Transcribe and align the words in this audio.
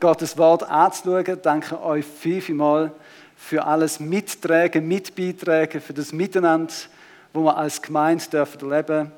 Gottes 0.00 0.38
Wort 0.38 0.62
anzuschauen. 0.62 1.38
Danke 1.42 1.82
euch 1.82 2.06
viel, 2.06 2.40
viel 2.40 2.54
mal 2.54 2.90
für 3.36 3.64
alles 3.64 4.00
Mittragen, 4.00 4.88
Mitbeitragen, 4.88 5.80
für 5.80 5.92
das 5.92 6.12
Miteinander, 6.12 6.72
wo 7.34 7.44
wir 7.44 7.56
als 7.56 7.82
Gemeinde 7.82 8.24
dürfen 8.32 8.70
erleben. 8.70 9.12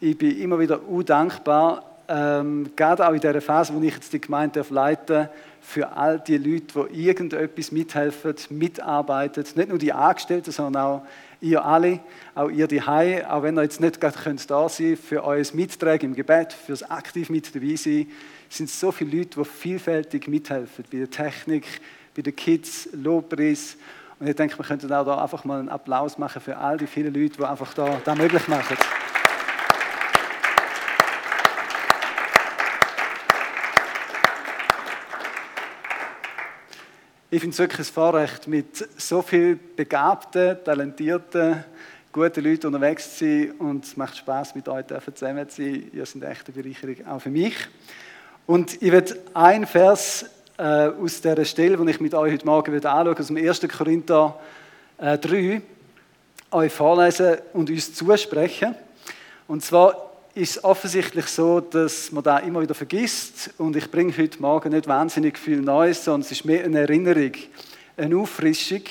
Ich 0.00 0.18
bin 0.18 0.36
immer 0.40 0.58
wieder 0.58 0.80
dankbar, 1.04 1.84
ähm, 2.08 2.70
gerade 2.74 3.06
auch 3.06 3.12
in 3.12 3.20
dieser 3.20 3.40
Phase, 3.40 3.72
wo 3.72 3.80
ich 3.80 3.94
jetzt 3.94 4.12
die 4.12 4.20
Gemeinde 4.20 4.64
leiten 4.68 5.28
für 5.60 5.88
all 5.88 6.18
die 6.20 6.38
Leute, 6.38 6.88
die 6.92 7.06
irgendetwas 7.06 7.70
mithelfen, 7.72 8.34
mitarbeiten. 8.50 9.44
Nicht 9.54 9.68
nur 9.68 9.78
die 9.78 9.92
Angestellten, 9.92 10.50
sondern 10.50 10.82
auch 10.82 11.02
ihr 11.40 11.64
alle, 11.64 12.00
auch 12.34 12.48
ihr 12.48 12.66
die 12.66 12.82
auch 12.82 13.42
wenn 13.42 13.56
ihr 13.56 13.62
jetzt 13.62 13.80
nicht 13.80 14.00
gerade 14.00 14.18
könnt 14.18 14.50
da 14.50 14.68
sein 14.68 14.96
für 14.96 15.24
euer 15.24 15.44
Mittragen 15.52 16.10
im 16.10 16.16
Gebet, 16.16 16.52
fürs 16.52 16.82
aktiv 16.82 17.30
mit 17.30 17.54
dabei 17.54 17.76
sein, 17.76 18.08
sind 18.48 18.70
so 18.70 18.92
viele 18.92 19.18
Leute, 19.18 19.40
die 19.40 19.44
vielfältig 19.44 20.28
mithelfen, 20.28 20.84
bei 20.90 20.98
der 20.98 21.10
Technik, 21.10 21.64
bei 22.14 22.22
den 22.22 22.34
Kids, 22.34 22.88
Lobpreis. 22.92 23.76
Und 24.18 24.28
ich 24.28 24.36
denke, 24.36 24.58
wir 24.58 24.64
könnten 24.64 24.92
auch 24.92 25.04
da 25.04 25.22
einfach 25.22 25.44
mal 25.44 25.58
einen 25.58 25.68
Applaus 25.68 26.16
machen 26.16 26.40
für 26.40 26.56
all 26.56 26.78
die 26.78 26.86
vielen 26.86 27.12
Leute, 27.12 27.36
die 27.36 27.44
einfach 27.44 27.74
da 27.74 28.00
das 28.04 28.16
möglich 28.16 28.48
machen. 28.48 28.76
Ich 37.28 37.40
finde 37.40 37.52
es 37.52 37.58
wirklich 37.58 37.88
ein 37.88 37.92
Vorrecht, 37.92 38.46
mit 38.46 38.88
so 38.98 39.20
vielen 39.20 39.60
begabten, 39.74 40.56
talentierten, 40.64 41.64
guten 42.10 42.44
Leuten 42.44 42.68
unterwegs 42.68 43.18
zu 43.18 43.24
sein 43.26 43.50
und 43.58 43.84
es 43.84 43.96
macht 43.96 44.16
Spaß, 44.16 44.54
mit 44.54 44.68
euch 44.68 44.86
zusammen 44.86 45.46
zu 45.48 45.62
sein. 45.62 45.90
Ihr 45.92 46.06
seid 46.06 46.22
echt 46.22 46.46
eine 46.46 46.62
Bereicherung, 46.62 47.06
auch 47.06 47.20
für 47.20 47.28
mich. 47.28 47.56
Und 48.46 48.80
ich 48.80 48.92
werde 48.92 49.18
einen 49.34 49.66
Vers 49.66 50.24
äh, 50.56 50.62
aus 50.62 51.20
dieser 51.20 51.44
Stelle, 51.44 51.76
die 51.76 51.90
ich 51.90 51.98
mit 51.98 52.14
euch 52.14 52.32
heute 52.32 52.46
Morgen 52.46 52.72
anschaue, 52.72 53.18
aus 53.18 53.26
dem 53.26 53.36
1. 53.38 53.66
Korinther 53.76 54.38
äh, 54.98 55.18
3, 55.18 55.60
euch 56.52 56.72
vorlesen 56.72 57.38
und 57.54 57.70
uns 57.70 57.92
zusprechen. 57.92 58.76
Und 59.48 59.64
zwar 59.64 60.12
ist 60.34 60.58
es 60.58 60.64
offensichtlich 60.64 61.26
so, 61.26 61.58
dass 61.58 62.12
man 62.12 62.22
da 62.22 62.38
immer 62.38 62.60
wieder 62.60 62.76
vergisst. 62.76 63.50
Und 63.58 63.74
ich 63.74 63.90
bringe 63.90 64.16
heute 64.16 64.40
Morgen 64.40 64.72
nicht 64.72 64.86
wahnsinnig 64.86 65.38
viel 65.38 65.60
Neues, 65.60 66.04
sondern 66.04 66.20
es 66.20 66.30
ist 66.30 66.44
mehr 66.44 66.62
eine 66.62 66.82
Erinnerung, 66.82 67.32
eine 67.96 68.16
Auffrischung. 68.16 68.82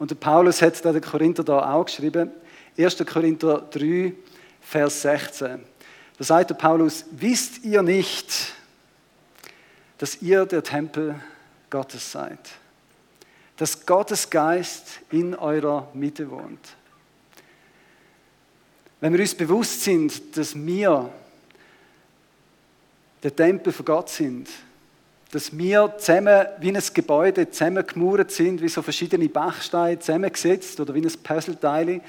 Und 0.00 0.10
der 0.10 0.16
Paulus 0.16 0.60
hat 0.60 0.84
da 0.84 0.90
den 0.90 1.02
Korinther 1.02 1.44
da 1.44 1.72
auch 1.72 1.84
geschrieben. 1.84 2.32
1. 2.76 2.96
Korinther 3.06 3.62
3, 3.70 4.12
Vers 4.60 5.02
16. 5.02 5.60
Da 6.18 6.24
sagt 6.24 6.50
der 6.50 6.56
Paulus, 6.56 7.04
wisst 7.12 7.64
ihr 7.64 7.82
nicht, 7.82 8.54
dass 10.02 10.20
ihr 10.20 10.46
der 10.46 10.64
Tempel 10.64 11.14
Gottes 11.70 12.10
seid? 12.10 12.40
Dass 13.56 13.86
Gottes 13.86 14.28
Geist 14.28 14.98
in 15.12 15.36
eurer 15.36 15.86
Mitte 15.94 16.28
wohnt. 16.28 16.74
Wenn 19.00 19.12
wir 19.12 19.20
uns 19.20 19.36
bewusst 19.36 19.82
sind, 19.82 20.36
dass 20.36 20.56
wir 20.56 21.08
der 23.22 23.36
Tempel 23.36 23.72
von 23.72 23.84
Gott 23.84 24.08
sind, 24.08 24.48
dass 25.30 25.56
wir 25.56 25.94
zusammen 25.98 26.46
wie 26.58 26.76
ein 26.76 26.82
Gebäude 26.92 27.48
zusammengemauert 27.48 28.32
sind, 28.32 28.60
wie 28.60 28.68
so 28.68 28.82
verschiedene 28.82 29.28
Bachsteine 29.28 30.00
zusammengesetzt 30.00 30.80
oder 30.80 30.92
wie 30.96 31.02
ein 31.02 31.12
Puzzleteil 31.22 32.00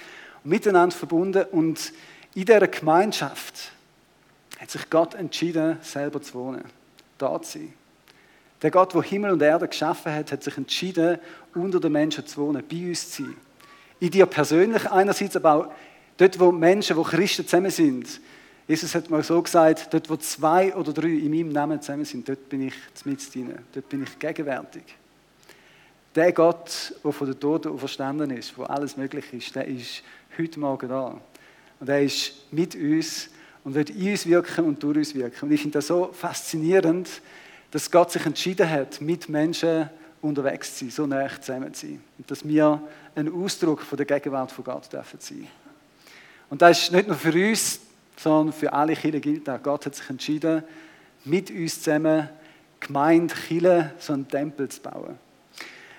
miteinander 0.43 0.95
verbunden 0.95 1.45
und 1.51 1.93
in 2.33 2.45
dieser 2.45 2.67
Gemeinschaft 2.67 3.71
hat 4.57 4.71
sich 4.71 4.89
Gott 4.89 5.13
entschieden, 5.13 5.77
selber 5.83 6.23
zu 6.23 6.33
wohnen, 6.33 6.63
da 7.19 7.39
zu 7.39 7.59
sein. 7.59 7.73
Der 8.63 8.71
Gott, 8.71 8.95
der 8.95 9.03
Himmel 9.03 9.31
und 9.31 9.41
Erde 9.41 9.67
geschaffen 9.67 10.11
hat, 10.11 10.31
hat 10.31 10.43
sich 10.43 10.57
entschieden, 10.57 11.19
unter 11.53 11.79
den 11.79 11.91
Menschen 11.91 12.25
zu 12.25 12.41
wohnen, 12.41 12.63
bei 12.67 12.87
uns 12.87 13.11
zu 13.11 13.23
sein. 13.23 13.35
In 13.99 14.09
dir 14.09 14.25
persönlich 14.25 14.89
einerseits, 14.89 15.35
aber 15.35 15.53
auch 15.53 15.71
Dort, 16.17 16.39
wo 16.39 16.51
Menschen, 16.51 16.95
wo 16.95 17.03
Christen 17.03 17.45
zusammen 17.45 17.71
sind, 17.71 18.21
Jesus 18.67 18.95
hat 18.95 19.09
mal 19.09 19.23
so 19.23 19.41
gesagt, 19.41 19.93
dort, 19.93 20.09
wo 20.09 20.15
zwei 20.15 20.73
oder 20.75 20.93
drei 20.93 21.09
in 21.09 21.31
meinem 21.31 21.49
Namen 21.49 21.81
zusammen 21.81 22.05
sind, 22.05 22.29
dort 22.29 22.47
bin 22.49 22.67
ich 22.67 22.75
mit 23.03 23.35
ihnen, 23.35 23.59
dort 23.73 23.89
bin 23.89 24.03
ich 24.03 24.19
gegenwärtig. 24.19 24.83
Der 26.15 26.31
Gott, 26.31 26.93
der 27.03 27.11
von 27.11 27.27
den 27.27 27.39
Toten 27.39 27.77
verstanden 27.77 28.29
ist, 28.31 28.57
wo 28.57 28.63
alles 28.63 28.95
möglich 28.95 29.25
ist, 29.33 29.55
der 29.55 29.67
ist 29.67 30.03
heute 30.37 30.59
Morgen 30.59 30.87
da. 30.87 31.19
Und 31.79 31.89
er 31.89 32.03
ist 32.03 32.33
mit 32.51 32.75
uns 32.75 33.29
und 33.63 33.73
wird 33.73 33.89
in 33.89 34.11
uns 34.11 34.25
wirken 34.27 34.65
und 34.65 34.81
durch 34.81 34.97
uns 34.97 35.15
wirken. 35.15 35.45
Und 35.45 35.51
ich 35.51 35.61
finde 35.61 35.79
das 35.79 35.87
so 35.87 36.11
faszinierend, 36.13 37.09
dass 37.73 37.89
Gott 37.89 38.11
sich 38.11 38.23
entschieden 38.23 38.69
hat, 38.69 39.01
mit 39.01 39.27
Menschen 39.29 39.89
unterwegs 40.21 40.77
zu 40.77 40.85
sein, 40.85 40.91
so 40.91 41.07
nah 41.07 41.27
zusammen 41.41 41.73
zu 41.73 41.87
sein. 41.87 42.03
Und 42.19 42.29
dass 42.29 42.47
wir 42.47 42.79
ein 43.15 43.33
Ausdruck 43.33 43.81
von 43.81 43.97
der 43.97 44.05
Gegenwart 44.05 44.51
von 44.51 44.63
Gott 44.63 44.93
dürfen 44.93 45.19
sein. 45.19 45.47
Und 46.51 46.61
das 46.61 46.83
ist 46.83 46.91
nicht 46.91 47.07
nur 47.07 47.17
für 47.17 47.33
uns, 47.33 47.79
sondern 48.15 48.53
für 48.53 48.71
alle 48.71 48.95
Kinder 48.95 49.19
gilt 49.19 49.49
auch. 49.49 49.61
Gott 49.63 49.87
hat 49.87 49.95
sich 49.95 50.07
entschieden, 50.07 50.63
mit 51.25 51.49
uns 51.49 51.81
zusammen 51.81 52.29
Gemeinde, 52.79 53.33
Kirche, 53.33 53.91
so 53.97 54.13
einen 54.13 54.27
Tempel 54.27 54.69
zu 54.69 54.79
bauen. 54.79 55.17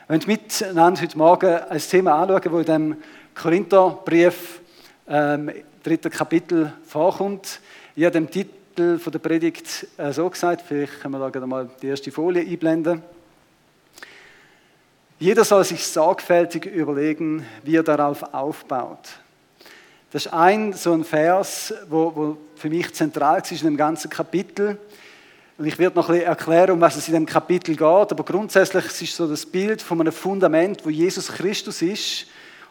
Wir 0.07 0.17
wollen 0.17 0.23
miteinander 0.29 1.03
heute 1.03 1.19
Morgen 1.19 1.57
ein 1.57 1.81
Thema 1.81 2.23
anschauen, 2.23 2.41
das 2.41 2.55
in 2.55 2.65
dem 2.67 2.97
Korintherbrief, 3.35 4.61
ähm, 5.09 5.51
dritten 5.83 6.11
Kapitel, 6.11 6.73
vorkommt. 6.87 7.59
Ich 7.97 8.05
habe 8.05 8.13
den 8.13 8.31
Titel 8.31 8.64
von 8.77 9.13
der 9.13 9.19
Predigt 9.19 9.87
äh, 9.97 10.13
so 10.13 10.29
gesagt, 10.29 10.63
vielleicht 10.67 11.01
können 11.01 11.19
wir 11.19 11.31
da 11.31 11.47
mal 11.47 11.71
die 11.81 11.89
erste 11.89 12.11
Folie 12.11 12.43
einblenden. 12.43 13.03
Jeder 15.19 15.45
soll 15.45 15.65
sich 15.65 15.87
sorgfältig 15.87 16.67
überlegen, 16.67 17.47
wie 17.63 17.77
er 17.77 17.83
darauf 17.83 18.35
aufbaut. 18.35 19.09
Das 20.11 20.27
ist 20.27 20.33
ein 20.33 20.73
so 20.73 20.93
ein 20.93 21.05
Vers, 21.05 21.73
wo, 21.89 22.13
wo 22.15 22.37
für 22.57 22.69
mich 22.69 22.93
zentral 22.95 23.41
ist 23.41 23.53
in 23.53 23.69
dem 23.69 23.77
ganzen 23.77 24.11
Kapitel. 24.11 24.79
Und 25.57 25.67
ich 25.67 25.79
werde 25.79 25.97
noch 25.97 26.09
ein 26.09 26.15
bisschen 26.15 26.29
erklären, 26.29 26.71
um 26.73 26.81
was 26.81 26.97
es 26.97 27.07
in 27.09 27.15
dem 27.15 27.27
Kapitel 27.27 27.77
geht. 27.77 27.83
Aber 27.83 28.25
grundsätzlich 28.25 28.87
ist 28.87 29.03
es 29.03 29.17
so 29.17 29.29
das 29.29 29.47
Bild 29.47 29.81
von 29.81 30.01
einem 30.01 30.13
Fundament, 30.13 30.85
wo 30.85 30.91
Jesus 30.91 31.29
Christus 31.29 31.81
ist. 31.81 32.27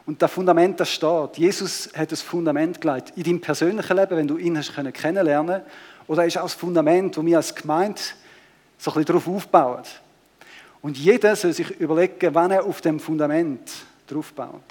Und 0.06 0.22
das 0.22 0.32
Fundament, 0.32 0.80
das 0.80 0.92
steht. 0.92 1.38
Jesus 1.38 1.90
hat 1.96 2.12
das 2.12 2.22
Fundament 2.22 2.82
gelegt. 2.82 3.14
In 3.16 3.24
deinem 3.24 3.42
persönlichen 3.42 3.96
Leben, 3.96 4.18
wenn 4.18 4.28
du 4.28 4.38
ihn 4.38 4.58
hast 4.58 4.74
kennenlernen 4.94 5.62
Oder 6.08 6.26
ist 6.26 6.38
auch 6.38 6.44
das 6.44 6.54
Fundament, 6.54 7.18
wo 7.18 7.26
wir 7.26 7.38
als 7.38 7.54
Gemeinde 7.54 8.02
so 8.78 8.92
ein 8.92 8.96
bisschen 8.96 9.06
darauf 9.06 9.28
aufbauen. 9.28 9.84
Und 10.82 10.98
jeder 10.98 11.36
soll 11.36 11.54
sich 11.54 11.70
überlegen, 11.80 12.34
wann 12.34 12.52
er 12.52 12.66
auf 12.66 12.82
dem 12.82 13.00
Fundament 13.00 13.72
drauf 14.08 14.34
baut. 14.34 14.62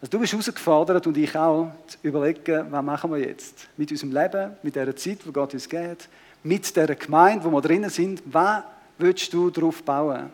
Also 0.00 0.10
du 0.12 0.18
bist 0.18 0.32
herausgefordert 0.32 1.06
und 1.06 1.16
ich 1.16 1.36
auch, 1.36 1.70
zu 1.86 1.98
überlegen, 2.02 2.66
was 2.70 2.82
machen 2.82 3.12
wir 3.12 3.18
jetzt 3.18 3.68
mit 3.76 3.90
unserem 3.90 4.12
Leben, 4.12 4.52
mit 4.62 4.74
der 4.74 4.96
Zeit, 4.96 5.18
die 5.24 5.32
Gott 5.32 5.52
uns 5.52 5.68
gibt, 5.68 6.08
mit 6.42 6.74
der 6.74 6.94
Gemeinde, 6.96 7.44
wo 7.44 7.50
wir 7.50 7.60
drinnen 7.60 7.90
sind, 7.90 8.22
was 8.24 8.62
willst 8.98 9.32
du 9.32 9.50
darauf 9.50 9.82
bauen? 9.82 10.30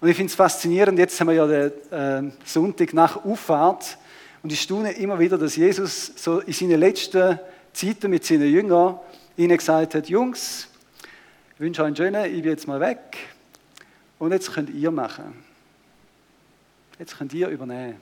Und 0.00 0.08
ich 0.08 0.16
finde 0.16 0.30
es 0.30 0.36
faszinierend, 0.36 0.98
jetzt 0.98 1.18
haben 1.18 1.28
wir 1.28 1.34
ja 1.34 1.46
den 1.46 2.28
äh, 2.28 2.32
Sonntag 2.44 2.92
nach 2.92 3.24
Auffahrt 3.24 3.96
und 4.42 4.52
ich 4.52 4.60
staune 4.60 4.92
immer 4.92 5.18
wieder, 5.18 5.38
dass 5.38 5.56
Jesus 5.56 6.12
so 6.16 6.40
in 6.40 6.52
seinen 6.52 6.78
letzten 6.78 7.40
Zeiten 7.74 8.10
mit 8.10 8.24
seinen 8.24 8.50
Jüngern 8.50 8.98
ihnen 9.36 9.56
gesagt 9.56 9.94
hat, 9.94 10.08
Jungs, 10.08 10.68
ich 11.54 11.60
wünsche 11.60 11.82
euch 11.82 11.86
einen 11.88 11.96
schönen, 11.96 12.24
ich 12.24 12.42
bin 12.42 12.50
jetzt 12.50 12.66
mal 12.66 12.80
weg 12.80 13.18
und 14.18 14.32
jetzt 14.32 14.52
könnt 14.52 14.70
ihr 14.70 14.90
machen. 14.90 15.44
Jetzt 16.98 17.18
könnt 17.18 17.34
ihr 17.34 17.48
übernehmen. 17.48 18.00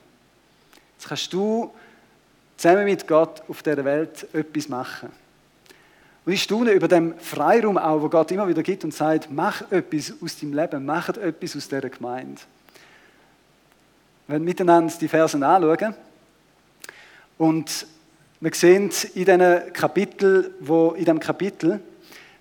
Jetzt 0.96 1.08
kannst 1.08 1.32
du 1.32 1.72
zusammen 2.58 2.84
mit 2.84 3.08
Gott 3.08 3.42
auf 3.48 3.62
dieser 3.62 3.84
Welt 3.84 4.32
etwas 4.34 4.68
machen. 4.68 5.08
Und 6.24 6.32
ich 6.32 6.42
staune 6.42 6.72
über 6.72 6.86
den 6.86 7.18
Freiraum 7.18 7.78
auch, 7.78 8.02
wo 8.02 8.08
Gott 8.08 8.30
immer 8.30 8.46
wieder 8.46 8.62
gibt 8.62 8.84
und 8.84 8.94
sagt, 8.94 9.28
mach 9.30 9.62
etwas 9.72 10.12
aus 10.22 10.38
deinem 10.38 10.52
Leben, 10.52 10.84
mach 10.84 11.08
etwas 11.08 11.56
aus 11.56 11.66
dieser 11.66 11.88
Gemeinde. 11.88 12.40
Wenn 14.28 14.42
wir 14.42 14.44
miteinander 14.44 14.94
die 15.00 15.08
Versen 15.08 15.42
anschauen 15.42 15.94
und 17.38 17.86
wir 18.42 18.54
sehen 18.54 18.90
in 19.14 19.24
diesem 19.24 19.72
Kapitel, 19.72 20.54
wo 20.58 20.90
in 20.90 21.04
dem 21.04 21.20
Kapitel, 21.20 21.78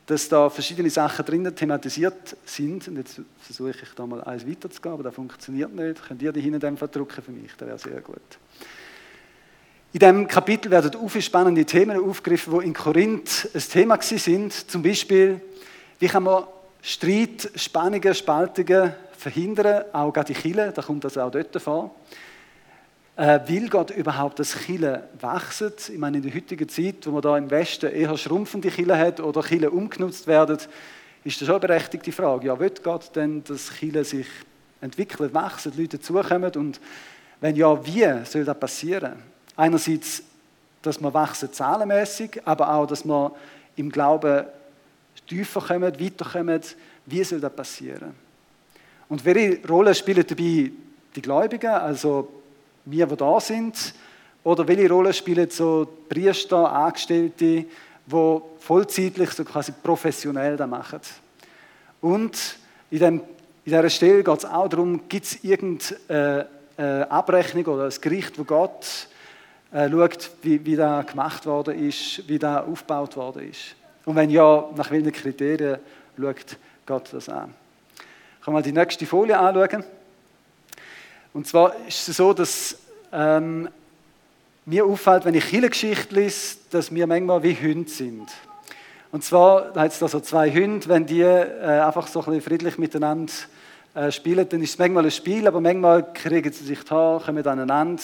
dass 0.08 0.28
da 0.28 0.50
verschiedene 0.50 0.90
Sachen 0.90 1.24
drinnen 1.24 1.56
thematisiert 1.56 2.36
sind. 2.44 2.88
Und 2.88 2.98
jetzt 2.98 3.22
versuche 3.40 3.70
ich 3.70 3.94
da 3.96 4.08
mal 4.08 4.24
eins 4.24 4.48
weiterzugehen, 4.48 4.94
aber 4.94 5.04
das 5.04 5.14
funktioniert 5.14 5.72
nicht. 5.76 6.04
Könnt 6.04 6.24
ihr 6.24 6.32
die 6.32 6.42
hinten 6.42 6.76
verdrucken 6.76 7.24
für 7.24 7.32
mich? 7.32 7.52
Das 7.56 7.68
wäre 7.68 7.78
sehr 7.78 8.02
gut. 8.02 8.16
In 9.94 10.00
diesem 10.00 10.28
Kapitel 10.28 10.72
werden 10.72 10.92
viele 11.08 11.22
spannende 11.22 11.66
Themen 11.66 12.04
aufgegriffen, 12.04 12.60
die 12.60 12.66
in 12.66 12.74
Korinth 12.74 13.50
ein 13.54 13.62
Thema 13.62 14.02
sind. 14.02 14.54
Zum 14.54 14.82
Beispiel, 14.82 15.40
wie 16.00 16.08
kann 16.08 16.24
man 16.24 16.46
Streit, 16.82 17.52
Spannungen, 17.56 18.16
Spaltungen 18.16 18.94
verhindern, 19.16 19.86
auch 19.94 20.12
gerade 20.12 20.34
in 20.34 20.40
Chile, 20.40 20.72
da 20.74 20.82
kommt 20.82 21.04
das 21.04 21.16
auch 21.20 21.30
dort 21.30 21.62
vor. 21.62 21.94
Äh, 23.18 23.40
will 23.48 23.68
Gott 23.68 23.92
überhaupt, 23.92 24.40
dass 24.40 24.58
Chile 24.66 25.10
wachsen? 25.20 25.74
Ich 25.90 25.98
meine, 25.98 26.18
in 26.18 26.24
der 26.24 26.34
heutigen 26.34 26.68
Zeit, 26.70 27.06
wo 27.06 27.12
man 27.12 27.22
da 27.22 27.38
im 27.38 27.52
Westen 27.52 27.92
eher 27.92 28.16
schrumpfende 28.18 28.70
Chile 28.70 28.98
hat 28.98 29.20
oder 29.20 29.44
Chile 29.44 29.70
umgenutzt 29.70 30.28
werden, 30.28 30.58
ist 31.24 31.40
das 31.40 31.46
schon 31.46 31.56
eine 31.56 31.68
berechtigte 31.68 32.12
Frage. 32.12 32.48
Ja, 32.48 32.60
will 32.60 32.72
Gott 32.82 33.14
denn, 33.16 33.44
dass 33.44 33.70
Chile 33.78 34.06
sich 34.06 34.28
entwickelt, 34.80 35.32
die 35.34 35.70
Leute 35.82 35.98
dazukommen? 35.98 36.52
Und 36.56 36.80
wenn 37.42 37.56
ja, 37.56 37.86
wie 37.86 38.26
soll 38.26 38.46
das 38.46 38.58
passieren? 38.58 39.16
Einerseits, 39.58 40.24
dass 40.82 41.00
wir 41.02 41.14
wachsen 41.14 41.52
zahlenmäßig, 41.52 42.42
aber 42.46 42.74
auch, 42.74 42.88
dass 42.88 43.04
wir 43.04 43.34
im 43.76 43.92
Glauben 43.92 44.46
tiefer 45.28 45.62
kommen, 45.62 46.00
weiterkommen. 46.00 46.62
Wie 47.06 47.24
soll 47.26 47.42
das 47.42 47.54
passieren? 47.54 48.16
Und 49.10 49.26
welche 49.26 49.68
Rolle 49.68 49.94
spielen 49.94 50.26
dabei 50.26 50.72
die 51.14 51.22
Gläubigen, 51.22 51.72
also 51.72 52.41
wir, 52.86 53.06
die 53.06 53.16
da 53.16 53.40
sind? 53.40 53.94
Oder 54.44 54.68
welche 54.68 54.90
Rolle 54.90 55.14
spielen 55.14 55.50
so 55.50 55.88
Priester, 56.10 56.72
Angestellte, 56.72 57.36
die 57.36 57.66
vollzeitlich, 58.60 59.32
so 59.32 59.44
quasi 59.44 59.72
professionell 59.72 60.58
das 60.58 60.70
machen? 60.70 61.00
Und 62.02 62.58
in, 62.90 63.00
dem, 63.00 63.14
in 63.20 63.24
dieser 63.66 63.90
Stelle 63.90 64.24
geht 64.24 64.38
es 64.38 64.46
auch 64.46 64.68
darum, 64.68 65.08
gibt 65.08 65.26
es 65.26 65.44
irgendeine 65.44 66.48
Abrechnung 66.78 67.66
oder 67.66 67.86
ein 67.86 68.02
Gericht, 68.02 68.40
wo 68.40 68.44
Gott 68.44 69.08
äh, 69.72 69.90
schaut, 69.90 70.32
wie, 70.42 70.66
wie 70.66 70.76
das 70.76 71.06
gemacht 71.08 71.46
worden 71.46 71.88
ist, 71.88 72.28
wie 72.28 72.38
das 72.38 72.66
aufgebaut 72.66 73.16
worden 73.16 73.50
ist. 73.50 73.76
Und 74.06 74.16
wenn 74.16 74.30
ja, 74.30 74.70
nach 74.76 74.92
welchen 74.92 75.12
Kriterien 75.12 75.78
schaut 76.18 76.58
Gott 76.86 77.14
das 77.14 77.30
an? 77.30 77.54
Kann 78.44 78.54
mal 78.54 78.64
die 78.64 78.72
nächste 78.72 79.06
Folie 79.06 79.38
anschauen. 79.38 79.84
Und 81.34 81.48
zwar 81.48 81.76
ist 81.88 82.10
es 82.10 82.18
so, 82.18 82.34
dass 82.34 82.78
ähm, 83.14 83.70
mir 84.66 84.86
auffällt, 84.86 85.26
wenn 85.26 85.34
ich 85.34 85.48
Kirchengeschichte 85.48 86.14
lese, 86.14 86.58
dass 86.72 86.94
wir 86.94 87.08
manchmal 87.08 87.42
wie 87.44 87.56
Hunde 87.56 87.90
sind. 87.90 88.28
Und 89.12 89.24
zwar, 89.24 89.74
hat 89.76 89.92
es 89.92 90.00
da 90.00 90.08
so 90.08 90.20
zwei 90.20 90.52
Hunde, 90.52 90.88
wenn 90.88 91.06
die 91.06 91.22
äh, 91.22 91.82
einfach 91.86 92.08
so 92.08 92.20
ein 92.20 92.26
bisschen 92.26 92.42
friedlich 92.42 92.78
miteinander 92.78 93.32
äh, 93.94 94.12
spielen, 94.12 94.48
dann 94.48 94.62
ist 94.62 94.72
es 94.72 94.78
manchmal 94.78 95.06
ein 95.06 95.12
Spiel, 95.12 95.48
aber 95.48 95.62
manchmal 95.62 96.14
kriegen 96.14 96.52
sie 96.52 96.66
sich 96.66 96.84
da, 96.84 97.22
kommen 97.26 97.46
aneinander. 97.46 98.04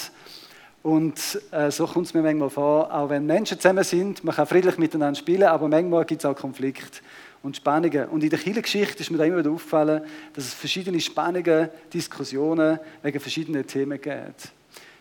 Und 0.83 1.41
äh, 1.51 1.69
so 1.69 1.85
kommt 1.85 2.07
es 2.07 2.13
mir 2.13 2.21
manchmal 2.21 2.49
vor, 2.49 2.93
auch 2.93 3.09
wenn 3.09 3.25
Menschen 3.25 3.59
zusammen 3.59 3.83
sind, 3.83 4.23
man 4.23 4.35
kann 4.35 4.47
friedlich 4.47 4.77
miteinander 4.77 5.19
spielen, 5.19 5.43
aber 5.43 5.67
manchmal 5.67 6.05
gibt 6.05 6.21
es 6.21 6.25
auch 6.25 6.35
Konflikte 6.35 6.99
und 7.43 7.55
Spannungen. 7.55 8.07
Und 8.09 8.23
in 8.23 8.29
der 8.29 8.39
Kirchengeschichte 8.39 9.01
ist 9.01 9.11
mir 9.11 9.17
da 9.17 9.25
immer 9.25 9.39
wieder 9.39 9.51
aufgefallen, 9.51 10.01
dass 10.33 10.45
es 10.45 10.53
verschiedene 10.53 10.99
Spannungen, 10.99 11.69
Diskussionen 11.93 12.79
wegen 13.01 13.19
verschiedenen 13.19 13.65
Themen 13.65 14.01
gibt. 14.01 14.51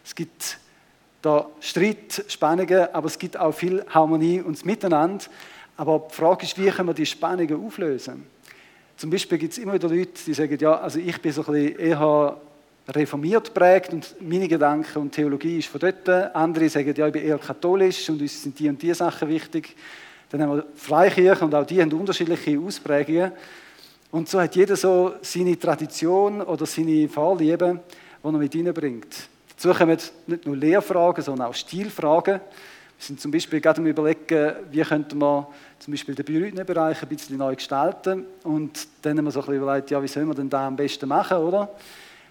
Es 0.05 0.15
gibt 0.15 0.59
da 1.23 1.47
Streit, 1.61 2.25
Spannungen, 2.29 2.89
aber 2.93 3.07
es 3.07 3.19
gibt 3.19 3.37
auch 3.37 3.53
viel 3.53 3.85
Harmonie 3.89 4.41
und 4.41 4.65
Miteinander. 4.65 5.25
Aber 5.77 6.07
die 6.11 6.15
Frage 6.15 6.45
ist, 6.45 6.59
wie 6.59 6.71
können 6.71 6.89
wir 6.89 6.95
die 6.95 7.07
Spannungen 7.07 7.67
auflösen? 7.67 8.25
Zum 8.97 9.11
Beispiel 9.11 9.37
gibt 9.37 9.53
es 9.53 9.59
immer 9.59 9.75
wieder 9.75 9.89
Leute, 9.89 10.13
die 10.25 10.33
sagen, 10.33 10.57
ja, 10.59 10.79
also 10.79 10.99
ich 10.99 11.21
bin 11.21 11.33
so 11.33 11.45
ein 11.47 11.53
bisschen 11.53 11.79
eher 11.79 12.37
reformiert 12.89 13.53
prägt 13.53 13.93
und 13.93 14.15
meine 14.21 14.49
Gedanken 14.49 14.99
und 14.99 15.13
Theologie 15.13 15.59
ist 15.59 15.69
von 15.69 15.81
dort. 15.81 16.09
Andere 16.35 16.69
sagen, 16.69 16.95
ja, 16.97 17.07
ich 17.07 17.13
bin 17.13 17.25
eher 17.25 17.39
katholisch 17.39 18.09
und 18.09 18.23
uns 18.23 18.43
sind 18.43 18.59
die 18.59 18.69
und 18.69 18.81
die 18.81 18.95
Sachen 18.95 19.29
wichtig. 19.29 19.75
Dann 20.31 20.43
haben 20.43 20.57
wir 20.57 20.67
Freikirche 20.75 21.45
und 21.45 21.55
auch 21.55 21.67
die 21.67 21.81
haben 21.81 21.93
unterschiedliche 21.93 22.59
Ausprägungen. 22.59 23.33
Und 24.11 24.29
so 24.29 24.41
hat 24.41 24.57
jeder 24.57 24.77
so 24.77 25.15
seine 25.23 25.59
Tradition 25.59 26.41
oder 26.43 26.67
seine 26.67 27.09
Vorlieben, 27.09 27.81
die 28.23 28.27
er 28.27 28.33
mit 28.33 28.53
hineinbringt. 28.53 29.29
Dazu 29.51 29.73
kommen 29.73 29.99
nicht 30.27 30.47
nur 30.47 30.57
Lehrfragen, 30.57 31.23
sondern 31.23 31.49
auch 31.49 31.55
Stilfragen. 31.55 32.41
Wir 32.99 33.05
sind 33.05 33.21
zum 33.21 33.31
Beispiel 33.31 33.61
gerade 33.61 33.81
am 33.81 33.87
überlegen, 33.87 34.55
wie 34.71 34.83
könnte 34.83 35.17
man 35.17 35.47
zum 35.79 35.93
Beispiel 35.93 36.15
den 36.15 36.67
Bereich 36.67 37.03
ein 37.03 37.09
bisschen 37.09 37.37
neu 37.37 37.55
gestalten. 37.55 38.25
Und 38.43 38.89
dann 39.03 39.19
haben 39.19 39.25
wir 39.27 39.31
so 39.31 39.41
ein 39.41 39.47
bisschen 39.47 39.63
überlegt, 39.63 39.91
ja, 39.91 40.03
wie 40.03 40.09
sollen 40.09 40.29
wir 40.29 40.35
denn 40.35 40.49
da 40.49 40.67
am 40.67 40.77
besten 40.77 41.09
machen, 41.09 41.39
oder? 41.39 41.69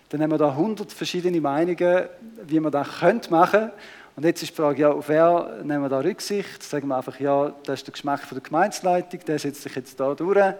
Dann 0.09 0.21
haben 0.21 0.31
wir 0.31 0.37
da 0.37 0.49
100 0.49 0.91
verschiedene 0.91 1.39
Meinungen, 1.41 2.05
wie 2.47 2.59
man 2.59 2.71
das 2.71 2.87
machen 3.29 3.29
könnte. 3.29 3.73
Und 4.15 4.23
jetzt 4.23 4.41
ist 4.41 4.51
die 4.51 4.55
Frage, 4.55 4.81
ja, 4.81 4.91
auf 4.91 5.09
wer 5.09 5.59
nehmen 5.61 5.83
wir 5.83 5.89
da 5.89 5.99
Rücksicht? 5.99 6.63
Sagen 6.63 6.87
wir 6.87 6.95
einfach, 6.95 7.19
ja, 7.19 7.53
das 7.65 7.79
ist 7.81 7.87
der 7.87 7.91
Geschmack 7.91 8.21
der 8.31 8.39
Gemeindeleitung, 8.39 9.19
der 9.27 9.37
setzt 9.39 9.61
sich 9.61 9.75
jetzt 9.75 9.99
da 9.99 10.13
durch. 10.13 10.53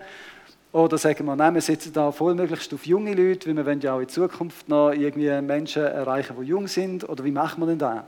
Oder 0.74 0.98
sagen 0.98 1.26
wir, 1.26 1.38
nein, 1.38 1.54
wir 1.54 1.62
setzen 1.62 1.94
da 1.94 2.12
vollmöglichst 2.12 2.74
auf 2.74 2.86
junge 2.86 3.14
Leute, 3.14 3.48
weil 3.48 3.56
wir 3.56 3.66
wollen 3.66 3.80
ja 3.80 3.94
auch 3.94 4.02
in 4.02 4.10
Zukunft 4.10 4.68
noch 4.68 4.92
irgendwie 4.92 5.30
Menschen 5.42 5.84
erreichen, 5.84 6.36
die 6.38 6.48
jung 6.48 6.68
sind. 6.68 7.08
Oder 7.08 7.24
wie 7.24 7.32
machen 7.32 7.62
wir 7.62 7.68
denn 7.68 7.80
das? 7.80 8.02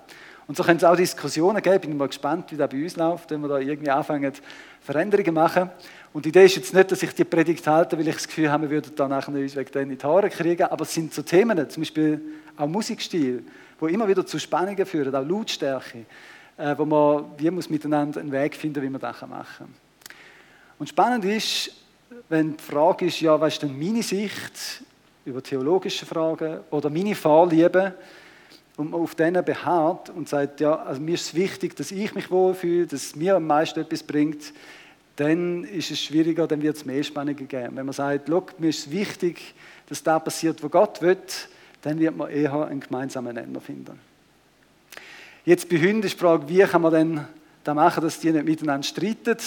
Und 0.47 0.57
so 0.57 0.63
können 0.63 0.77
es 0.77 0.83
auch 0.83 0.97
Diskussionen 0.97 1.61
geben. 1.61 1.75
Ich 1.75 1.81
bin 1.81 1.97
mal 1.97 2.09
gespannt, 2.09 2.51
wie 2.51 2.57
das 2.57 2.69
bei 2.69 2.83
uns 2.83 2.97
läuft, 2.97 3.31
wenn 3.31 3.39
wir 3.39 3.47
da 3.47 3.59
irgendwie 3.59 3.89
anfangen, 3.89 4.33
Veränderungen 4.81 5.33
machen. 5.33 5.69
Und 6.17 6.25
die 6.25 6.29
Idee 6.29 6.45
ist 6.45 6.55
jetzt 6.55 6.73
nicht, 6.73 6.91
dass 6.91 7.03
ich 7.03 7.13
die 7.13 7.25
Predigt 7.25 7.67
halte, 7.67 7.95
weil 7.95 8.07
ich 8.07 8.15
das 8.15 8.25
Gefühl 8.25 8.51
habe, 8.51 8.63
wir 8.63 8.71
würden 8.71 8.91
dann 8.95 9.11
nachher 9.11 9.31
uns 9.35 9.55
wegen 9.55 9.71
denen 9.71 9.91
in 9.91 9.97
die 9.99 10.03
Haare 10.03 10.31
kriegen, 10.31 10.63
aber 10.63 10.81
es 10.81 10.91
sind 10.91 11.13
so 11.13 11.21
Themen, 11.21 11.69
zum 11.69 11.81
Beispiel 11.81 12.19
auch 12.57 12.65
Musikstil, 12.65 13.43
wo 13.79 13.85
immer 13.85 14.07
wieder 14.07 14.25
zu 14.25 14.39
Spannungen 14.39 14.83
führen, 14.87 15.13
auch 15.13 15.23
Lautstärke, 15.23 16.07
äh, 16.57 16.75
wo 16.75 16.85
man 16.85 17.25
wie 17.37 17.51
muss 17.51 17.69
miteinander 17.69 18.19
einen 18.19 18.31
Weg 18.31 18.55
finden, 18.55 18.81
wie 18.81 18.89
man 18.89 18.99
das 18.99 19.21
machen 19.21 19.45
kann. 19.59 19.75
Und 20.79 20.89
spannend 20.89 21.23
ist, 21.23 21.69
wenn 22.29 22.57
die 22.57 22.63
Frage 22.63 23.05
ist, 23.05 23.21
ja, 23.21 23.39
was 23.39 23.53
ist 23.53 23.61
denn 23.61 23.77
meine 23.77 24.01
Sicht 24.01 24.81
über 25.23 25.43
theologische 25.43 26.07
Fragen 26.07 26.61
oder 26.71 26.89
meine 26.89 27.13
Vorlieben, 27.13 27.93
und 28.75 28.91
man 28.91 29.01
auf 29.01 29.15
denen 29.15 29.43
beharrt 29.43 30.11
und 30.11 30.29
sagt, 30.29 30.61
ja, 30.61 30.75
also 30.75 31.01
mir 31.01 31.15
ist 31.15 31.27
es 31.27 31.33
wichtig, 31.35 31.75
dass 31.75 31.91
ich 31.91 32.13
mich 32.13 32.29
wohlfühle, 32.29 32.85
dass 32.85 33.15
mir 33.15 33.35
am 33.35 33.47
meisten 33.47 33.79
etwas 33.79 34.03
bringt, 34.03 34.53
dann 35.17 35.63
ist 35.63 35.91
es 35.91 35.99
schwieriger, 35.99 36.47
dann 36.47 36.61
wird 36.61 36.77
es 36.77 36.85
mehr 36.85 37.03
Spannungen 37.03 37.47
geben. 37.47 37.75
Wenn 37.75 37.85
man 37.85 37.93
sagt, 37.93 38.29
mir 38.29 38.69
ist 38.69 38.89
wichtig, 38.91 39.55
dass 39.89 40.03
da 40.03 40.19
passiert, 40.19 40.63
wo 40.63 40.69
Gott 40.69 41.01
will, 41.01 41.17
dann 41.81 41.99
wird 41.99 42.15
man 42.15 42.29
eher 42.29 42.53
einen 42.67 42.79
gemeinsamen 42.79 43.33
Nenner 43.33 43.59
finden. 43.59 43.99
Jetzt 45.43 45.69
bei 45.69 45.77
Hunden 45.77 46.03
ist 46.03 46.13
die 46.15 46.19
Frage, 46.19 46.47
wie 46.47 46.61
kann 46.63 46.81
man 46.81 46.93
denn 46.93 47.25
da 47.63 47.73
machen, 47.73 48.03
dass 48.03 48.19
die 48.19 48.31
nicht 48.31 48.45
miteinander 48.45 48.83
streiten? 48.83 49.37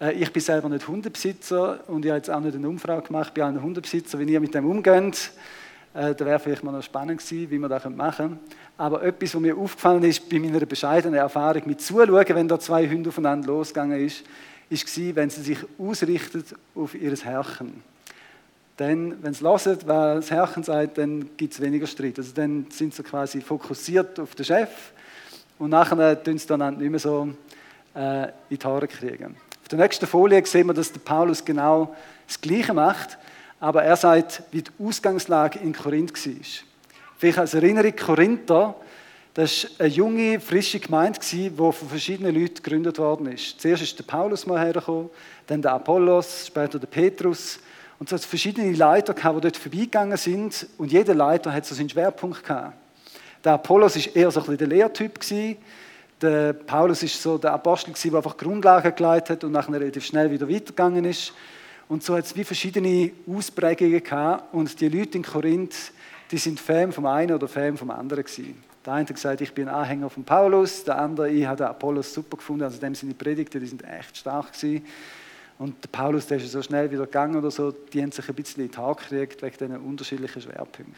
Äh, 0.00 0.12
ich 0.12 0.32
bin 0.32 0.42
selber 0.42 0.68
nicht 0.68 0.86
Hundebesitzer 0.86 1.88
und 1.88 2.04
ich 2.04 2.10
habe 2.10 2.18
jetzt 2.18 2.30
auch 2.30 2.40
nicht 2.40 2.56
eine 2.56 2.68
Umfrage 2.68 3.06
gemacht 3.06 3.32
bei 3.32 3.44
allen 3.44 3.62
Hundebesitzern, 3.62 4.20
wie 4.20 4.32
ihr 4.32 4.40
mit 4.40 4.54
dem 4.54 4.68
umgeht. 4.68 5.30
Äh, 5.94 6.14
da 6.14 6.26
wäre 6.26 6.38
vielleicht 6.38 6.64
mal 6.64 6.72
noch 6.72 6.82
spannend 6.82 7.22
gewesen, 7.22 7.50
wie 7.50 7.58
man 7.58 7.70
das 7.70 7.84
machen 7.88 8.28
könnte. 8.28 8.38
Aber 8.76 9.02
etwas, 9.02 9.34
was 9.34 9.40
mir 9.40 9.56
aufgefallen 9.56 10.02
ist 10.02 10.28
bei 10.28 10.38
meiner 10.38 10.66
bescheidenen 10.66 11.14
Erfahrung 11.14 11.62
mit 11.66 11.80
Zuschauen, 11.80 12.26
wenn 12.28 12.48
da 12.48 12.58
zwei 12.58 12.88
Hunde 12.88 13.10
aufeinander 13.10 13.46
losgegangen 13.46 14.04
ist, 14.04 14.24
war, 14.70 15.16
wenn 15.16 15.30
sie 15.30 15.42
sich 15.42 15.58
ausrichtet 15.78 16.54
auf 16.74 16.94
ihr 16.94 17.14
Herrchen. 17.16 17.82
Denn 18.78 19.22
wenn 19.22 19.34
sie 19.34 19.44
hören, 19.44 19.58
was 19.64 19.84
das 19.84 20.30
Herrchen 20.30 20.62
sagt, 20.62 20.98
dann 20.98 21.30
gibt 21.36 21.54
es 21.54 21.60
weniger 21.60 21.86
Streit. 21.86 22.18
Also 22.18 22.32
dann 22.34 22.66
sind 22.70 22.94
sie 22.94 23.02
quasi 23.02 23.40
fokussiert 23.40 24.18
auf 24.18 24.34
den 24.34 24.44
Chef 24.44 24.70
und 25.58 25.70
nachher 25.70 26.22
tun 26.22 26.38
sie 26.38 26.46
dann 26.46 26.78
nicht 26.78 26.90
mehr 26.90 26.98
so 26.98 27.28
äh, 27.94 28.24
in 28.48 28.58
die 28.58 28.64
Haare 28.64 28.88
kriegen. 28.88 29.36
Auf 29.60 29.68
der 29.68 29.78
nächsten 29.78 30.06
Folie 30.06 30.44
sehen 30.44 30.66
wir, 30.66 30.74
dass 30.74 30.92
der 30.92 31.00
Paulus 31.00 31.44
genau 31.44 31.94
das 32.26 32.40
Gleiche 32.40 32.74
macht, 32.74 33.18
aber 33.60 33.84
er 33.84 33.96
sagt, 33.96 34.42
wie 34.50 34.62
die 34.62 34.70
Ausgangslage 34.84 35.58
in 35.60 35.72
Korinth 35.72 36.14
war. 36.26 36.32
Vielleicht 37.18 37.38
als 37.38 37.54
Erinnerung, 37.54 37.94
Korinther 37.94 38.74
das 39.34 39.64
war 39.64 39.86
eine 39.86 39.88
junge, 39.88 40.40
frische 40.40 40.78
Gemeinde, 40.78 41.18
die 41.20 41.50
von 41.50 41.72
verschiedenen 41.72 42.34
Leuten 42.34 42.56
gegründet 42.56 42.98
worden 42.98 43.32
ist. 43.32 43.58
Zuerst 43.60 43.82
ist 43.82 43.98
der 43.98 44.04
Paulus 44.04 44.44
mal 44.44 44.60
hergekommen, 44.60 45.08
dann 45.46 45.62
der 45.62 45.72
Apollos, 45.72 46.48
später 46.48 46.78
der 46.78 46.86
Petrus. 46.86 47.58
Und 47.98 48.10
so 48.10 48.14
hat 48.14 48.20
es 48.20 48.26
verschiedene 48.26 48.72
Leiter 48.72 49.14
gehabt, 49.14 49.38
die 49.38 49.40
dort 49.40 49.56
vorbeigegangen 49.56 50.18
sind. 50.18 50.66
Und 50.76 50.92
jeder 50.92 51.14
Leiter 51.14 51.52
hat 51.52 51.64
so 51.64 51.74
seinen 51.74 51.88
Schwerpunkt 51.88 52.44
gehabt. 52.44 52.74
Der 53.42 53.54
Apollos 53.54 53.96
war 53.96 54.16
eher 54.16 54.30
so 54.30 54.40
ein 54.40 54.46
bisschen 54.46 54.58
der 54.58 54.68
Lehrtyp. 54.68 55.18
Der 56.20 56.52
Paulus 56.52 57.02
war 57.02 57.08
so 57.08 57.38
der 57.38 57.52
Apostel, 57.54 57.94
der 57.94 58.14
einfach 58.14 58.36
Grundlagen 58.36 58.94
geleitet 58.94 59.30
hat 59.30 59.44
und 59.44 59.52
nachher 59.52 59.72
relativ 59.72 60.04
schnell 60.04 60.30
wieder 60.30 60.48
weitergegangen 60.48 61.06
ist. 61.06 61.32
Und 61.88 62.04
so 62.04 62.16
hat 62.16 62.26
es 62.26 62.36
wie 62.36 62.44
verschiedene 62.44 63.12
Ausprägungen 63.26 64.02
gehabt. 64.02 64.52
Und 64.52 64.78
die 64.78 64.88
Leute 64.88 65.16
in 65.16 65.24
Korinth, 65.24 65.92
die 66.30 66.38
sind 66.38 66.60
Fan 66.60 66.92
vom 66.92 67.06
einen 67.06 67.34
oder 67.34 67.48
Fan 67.48 67.78
vom 67.78 67.90
anderen 67.90 68.24
gewesen. 68.24 68.71
Der 68.84 68.94
eine 68.94 69.06
hat 69.06 69.14
gesagt, 69.14 69.40
ich 69.40 69.52
bin 69.52 69.68
Anhänger 69.68 70.10
von 70.10 70.24
Paulus, 70.24 70.82
der 70.84 70.98
andere, 70.98 71.30
ich 71.30 71.46
habe 71.46 71.68
Apollos 71.68 72.12
super 72.12 72.36
gefunden, 72.36 72.64
also 72.64 72.80
dem 72.80 72.94
seine 72.94 73.14
Predigten, 73.14 73.60
die 73.60 73.66
sind 73.66 73.84
echt 73.84 74.16
stark 74.16 74.52
gewesen. 74.52 74.84
Und 75.58 75.82
der 75.84 75.88
Paulus, 75.88 76.26
der 76.26 76.38
ist 76.38 76.50
so 76.50 76.62
schnell 76.62 76.90
wieder 76.90 77.04
gegangen 77.04 77.36
oder 77.36 77.50
so, 77.50 77.70
die 77.70 78.02
haben 78.02 78.10
sich 78.10 78.28
ein 78.28 78.34
bisschen 78.34 78.64
in 78.64 78.70
die 78.70 78.76
Haare 78.76 78.96
gekriegt 78.96 79.42
wegen 79.42 79.56
diesen 79.56 79.76
unterschiedlichen 79.76 80.42
Schwerpunkten. 80.42 80.94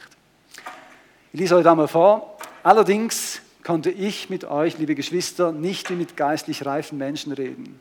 Ich 1.32 1.40
lese 1.40 1.56
euch 1.56 1.64
da 1.64 1.74
mal 1.74 1.88
vor. 1.88 2.38
Allerdings 2.62 3.42
konnte 3.62 3.90
ich 3.90 4.30
mit 4.30 4.44
euch, 4.44 4.78
liebe 4.78 4.94
Geschwister, 4.94 5.52
nicht 5.52 5.90
wie 5.90 5.96
mit 5.96 6.16
geistlich 6.16 6.64
reifen 6.64 6.96
Menschen 6.96 7.32
reden. 7.32 7.78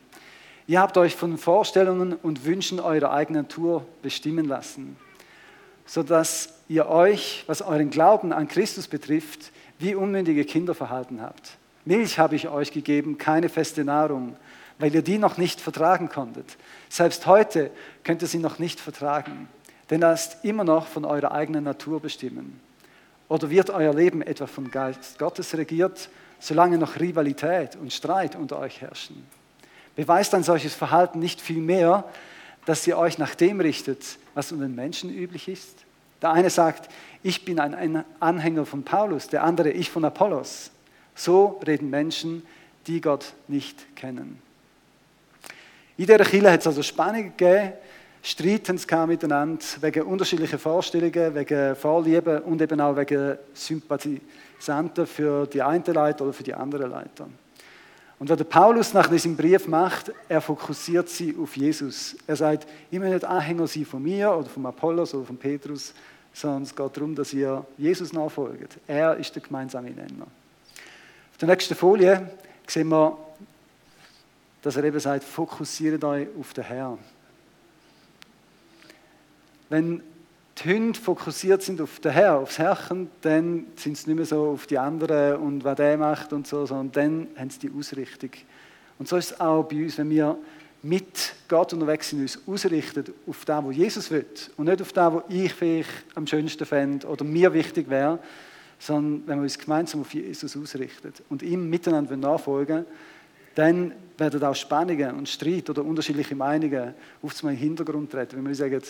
Ihr 0.66 0.80
habt 0.80 0.98
euch 0.98 1.14
von 1.14 1.38
Vorstellungen 1.38 2.14
und 2.14 2.44
Wünschen 2.44 2.80
eurer 2.80 3.12
eigenen 3.12 3.42
Natur 3.42 3.86
bestimmen 4.02 4.46
lassen, 4.46 4.96
sodass 5.86 6.54
ihr 6.68 6.88
euch, 6.88 7.44
was 7.46 7.62
euren 7.62 7.90
Glauben 7.90 8.32
an 8.32 8.48
Christus 8.48 8.88
betrifft, 8.88 9.52
wie 9.78 9.94
unmündige 9.94 10.44
Kinder 10.44 10.74
verhalten 10.74 11.20
habt. 11.20 11.56
Milch 11.84 12.18
habe 12.18 12.36
ich 12.36 12.48
euch 12.48 12.72
gegeben, 12.72 13.18
keine 13.18 13.48
feste 13.48 13.84
Nahrung. 13.84 14.36
weil 14.78 14.94
ihr 14.94 15.02
die 15.02 15.18
noch 15.18 15.38
nicht 15.38 15.60
vertragen 15.60 16.08
konntet. 16.08 16.56
Selbst 16.88 17.26
heute 17.26 17.70
könnt 18.02 18.22
ihr 18.22 18.28
sie 18.28 18.38
noch 18.38 18.58
nicht 18.58 18.80
vertragen, 18.80 19.48
denn 19.90 20.00
das 20.00 20.26
ist 20.26 20.44
immer 20.44 20.64
noch 20.64 20.86
von 20.86 21.04
eurer 21.04 21.32
eigenen 21.32 21.64
Natur 21.64 22.00
bestimmen. 22.00 22.60
Oder 23.28 23.50
wird 23.50 23.70
euer 23.70 23.94
Leben 23.94 24.22
etwa 24.22 24.46
vom 24.46 24.70
Geist 24.70 25.18
Gottes 25.18 25.56
regiert, 25.56 26.10
solange 26.38 26.78
noch 26.78 27.00
Rivalität 27.00 27.76
und 27.76 27.92
Streit 27.92 28.36
unter 28.36 28.58
euch 28.58 28.80
herrschen? 28.80 29.24
Beweist 29.96 30.34
ein 30.34 30.42
solches 30.42 30.74
Verhalten 30.74 31.20
nicht 31.20 31.40
vielmehr, 31.40 32.04
dass 32.66 32.86
ihr 32.86 32.98
euch 32.98 33.18
nach 33.18 33.34
dem 33.34 33.60
richtet, 33.60 34.18
was 34.34 34.50
unter 34.50 34.66
den 34.66 34.74
Menschen 34.74 35.14
üblich 35.14 35.48
ist? 35.48 35.84
Der 36.22 36.32
eine 36.32 36.50
sagt, 36.50 36.90
ich 37.22 37.44
bin 37.44 37.58
ein 37.58 38.04
Anhänger 38.20 38.66
von 38.66 38.82
Paulus, 38.82 39.28
der 39.28 39.42
andere, 39.44 39.70
ich 39.70 39.90
von 39.90 40.04
Apollos. 40.04 40.70
So 41.14 41.60
reden 41.66 41.90
Menschen, 41.90 42.44
die 42.86 43.00
Gott 43.00 43.32
nicht 43.48 43.96
kennen. 43.96 44.42
In 45.96 46.06
dieser 46.06 46.18
Kirche 46.18 46.50
hat 46.50 46.60
es 46.60 46.66
also 46.66 46.82
Spannungen 46.82 47.36
gegeben, 47.36 47.72
Streiten 48.22 48.78
kam 48.86 49.10
miteinander 49.10 49.62
wegen 49.82 50.02
unterschiedlicher 50.02 50.58
Vorstellungen, 50.58 51.34
wegen 51.34 51.76
Vorlieben 51.76 52.40
und 52.40 52.60
eben 52.60 52.80
auch 52.80 52.96
wegen 52.96 53.36
Sympathisanten 53.52 55.06
für 55.06 55.46
die 55.46 55.62
eine 55.62 55.84
Leiter 55.84 56.24
oder 56.24 56.32
für 56.32 56.42
die 56.42 56.54
andere 56.54 56.86
Leiter. 56.86 57.28
Und 58.18 58.30
was 58.30 58.38
der 58.38 58.44
Paulus 58.44 58.94
nach 58.94 59.08
diesem 59.08 59.36
Brief 59.36 59.66
macht, 59.66 60.12
er 60.28 60.40
fokussiert 60.40 61.08
sie 61.08 61.36
auf 61.36 61.56
Jesus. 61.56 62.16
Er 62.26 62.36
sagt, 62.36 62.66
ich 62.90 63.00
will 63.00 63.10
nicht 63.10 63.24
Anhänger 63.24 63.66
sein 63.66 63.84
von 63.84 64.02
mir 64.02 64.32
oder 64.32 64.48
von 64.48 64.64
Apollos 64.66 65.14
oder 65.14 65.26
von 65.26 65.36
Petrus, 65.36 65.92
sondern 66.32 66.62
es 66.62 66.74
geht 66.74 66.96
darum, 66.96 67.14
dass 67.14 67.32
ihr 67.32 67.64
Jesus 67.76 68.12
nachfolgt. 68.12 68.78
Er 68.86 69.16
ist 69.16 69.34
der 69.34 69.42
gemeinsame 69.42 69.90
Nenner. 69.90 70.26
Auf 71.32 71.38
der 71.40 71.48
nächsten 71.48 71.74
Folie 71.74 72.30
sehen 72.66 72.88
wir, 72.88 73.16
dass 74.62 74.76
er 74.76 74.84
eben 74.84 75.00
sagt, 75.00 75.24
fokussiert 75.24 76.02
euch 76.04 76.28
auf 76.38 76.52
den 76.54 76.64
Herrn. 76.64 76.98
Wenn 79.68 80.02
die 80.58 80.72
Hunde 80.72 80.98
fokussiert 80.98 81.62
sind 81.62 81.80
auf 81.80 81.98
den 82.00 82.12
Herr, 82.12 82.38
aufs 82.38 82.58
Herrchen, 82.58 83.10
dann 83.22 83.66
sind 83.76 83.96
sie 83.96 84.08
nicht 84.08 84.16
mehr 84.16 84.26
so 84.26 84.50
auf 84.50 84.66
die 84.66 84.78
anderen 84.78 85.36
und 85.36 85.64
was 85.64 85.76
der 85.76 85.98
macht 85.98 86.32
und 86.32 86.46
so, 86.46 86.64
sondern 86.64 86.92
dann 86.92 87.28
haben 87.36 87.50
sie 87.50 87.58
die 87.60 87.72
Ausrichtung. 87.76 88.30
Und 88.98 89.08
so 89.08 89.16
ist 89.16 89.32
es 89.32 89.40
auch 89.40 89.64
bei 89.64 89.82
uns, 89.82 89.98
wenn 89.98 90.10
wir 90.10 90.38
mit 90.82 91.34
Gott 91.48 91.72
unterwegs 91.72 92.10
sind, 92.10 92.20
uns 92.20 92.38
ausrichten 92.46 93.04
auf 93.26 93.44
das, 93.44 93.64
was 93.64 93.76
Jesus 93.76 94.10
will 94.10 94.26
und 94.56 94.66
nicht 94.66 94.82
auf 94.82 94.92
das, 94.92 95.14
was 95.14 95.24
ich 95.28 95.52
vielleicht 95.52 95.88
am 96.14 96.26
schönsten 96.26 96.66
fände 96.66 97.06
oder 97.06 97.24
mir 97.24 97.52
wichtig 97.52 97.88
wäre, 97.88 98.18
sondern 98.78 99.26
wenn 99.26 99.38
wir 99.38 99.44
uns 99.44 99.58
gemeinsam 99.58 100.02
auf 100.02 100.12
Jesus 100.12 100.56
ausrichten 100.56 101.12
und 101.30 101.42
ihm 101.42 101.68
miteinander 101.68 102.16
nachfolgen, 102.16 102.84
dann 103.54 103.92
werden 104.18 104.42
auch 104.42 104.54
Spannungen 104.54 105.16
und 105.16 105.28
Streit 105.28 105.70
oder 105.70 105.84
unterschiedliche 105.84 106.34
Meinungen 106.34 106.94
auf 107.22 107.40
den 107.40 107.50
Hintergrund 107.50 108.10
treten. 108.10 108.36
Wenn 108.36 108.46
wir 108.46 108.54
sagen, 108.54 108.82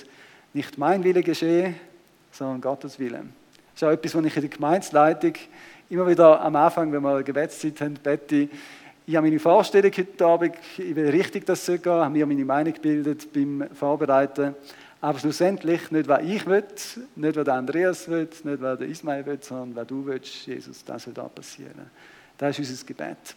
nicht 0.54 0.78
mein 0.78 1.02
Wille 1.04 1.22
geschehe, 1.22 1.74
sondern 2.30 2.60
Gottes 2.60 2.98
Wille. 2.98 3.24
Das 3.74 3.82
ist 3.82 3.84
auch 3.84 3.90
etwas, 3.90 4.14
was 4.14 4.24
ich 4.24 4.36
in 4.36 4.42
der 4.42 4.50
Gemeinsleitung 4.50 5.32
immer 5.90 6.06
wieder 6.06 6.40
am 6.40 6.56
Anfang, 6.56 6.92
wenn 6.92 7.02
wir 7.02 7.22
Gebetszeit 7.22 7.80
haben, 7.80 7.94
bete, 7.94 8.48
ich 9.06 9.16
habe 9.16 9.26
meine 9.26 9.38
Vorstellung 9.38 9.92
heute 9.94 10.24
Abend, 10.24 10.54
ich 10.78 10.96
will 10.96 11.10
richtig 11.10 11.44
das 11.44 11.66
gehen, 11.66 11.84
habe 11.84 12.10
mir 12.10 12.24
meine 12.24 12.44
Meinung 12.44 12.72
gebildet 12.72 13.30
beim 13.34 13.68
Vorbereiten. 13.74 14.54
Aber 15.02 15.18
schlussendlich 15.18 15.90
nicht, 15.90 16.08
was 16.08 16.22
ich 16.22 16.46
will, 16.46 16.64
nicht, 17.16 17.36
was 17.36 17.48
Andreas 17.48 18.08
will, 18.08 18.26
nicht, 18.44 18.62
was 18.62 18.80
Ismail 18.80 19.26
will, 19.26 19.38
sondern 19.42 19.76
was 19.76 19.86
du 19.88 20.06
willst, 20.06 20.46
Jesus, 20.46 20.82
das 20.82 21.02
soll 21.02 21.12
da 21.12 21.24
passieren. 21.24 21.90
Das 22.38 22.58
ist 22.58 22.70
unser 22.70 22.86
Gebet. 22.86 23.36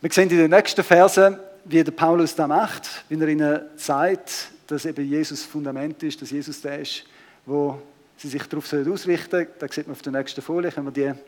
Wir 0.00 0.10
sehen 0.10 0.28
in 0.30 0.38
den 0.38 0.50
nächsten 0.50 0.82
Versen, 0.82 1.38
wie 1.66 1.84
der 1.84 1.92
Paulus 1.92 2.34
das 2.34 2.48
macht, 2.48 3.04
wie 3.08 3.20
er 3.20 3.28
ihnen 3.28 3.60
zeigt, 3.76 4.50
dass 4.70 4.84
eben 4.84 5.04
Jesus 5.04 5.44
Fundament 5.44 6.02
ist, 6.02 6.22
dass 6.22 6.30
Jesus 6.30 6.60
der 6.60 6.80
ist, 6.80 7.04
wo 7.44 7.80
sie 8.16 8.28
sich 8.28 8.42
darauf 8.44 8.72
ausrichten 8.72 9.30
sollen. 9.30 9.48
Da 9.58 9.68
sieht 9.68 9.86
man 9.86 9.96
auf 9.96 10.02
der 10.02 10.12
nächsten 10.12 10.42
Folie, 10.42 10.70
können 10.70 10.86
wir 10.86 11.12
die 11.12 11.18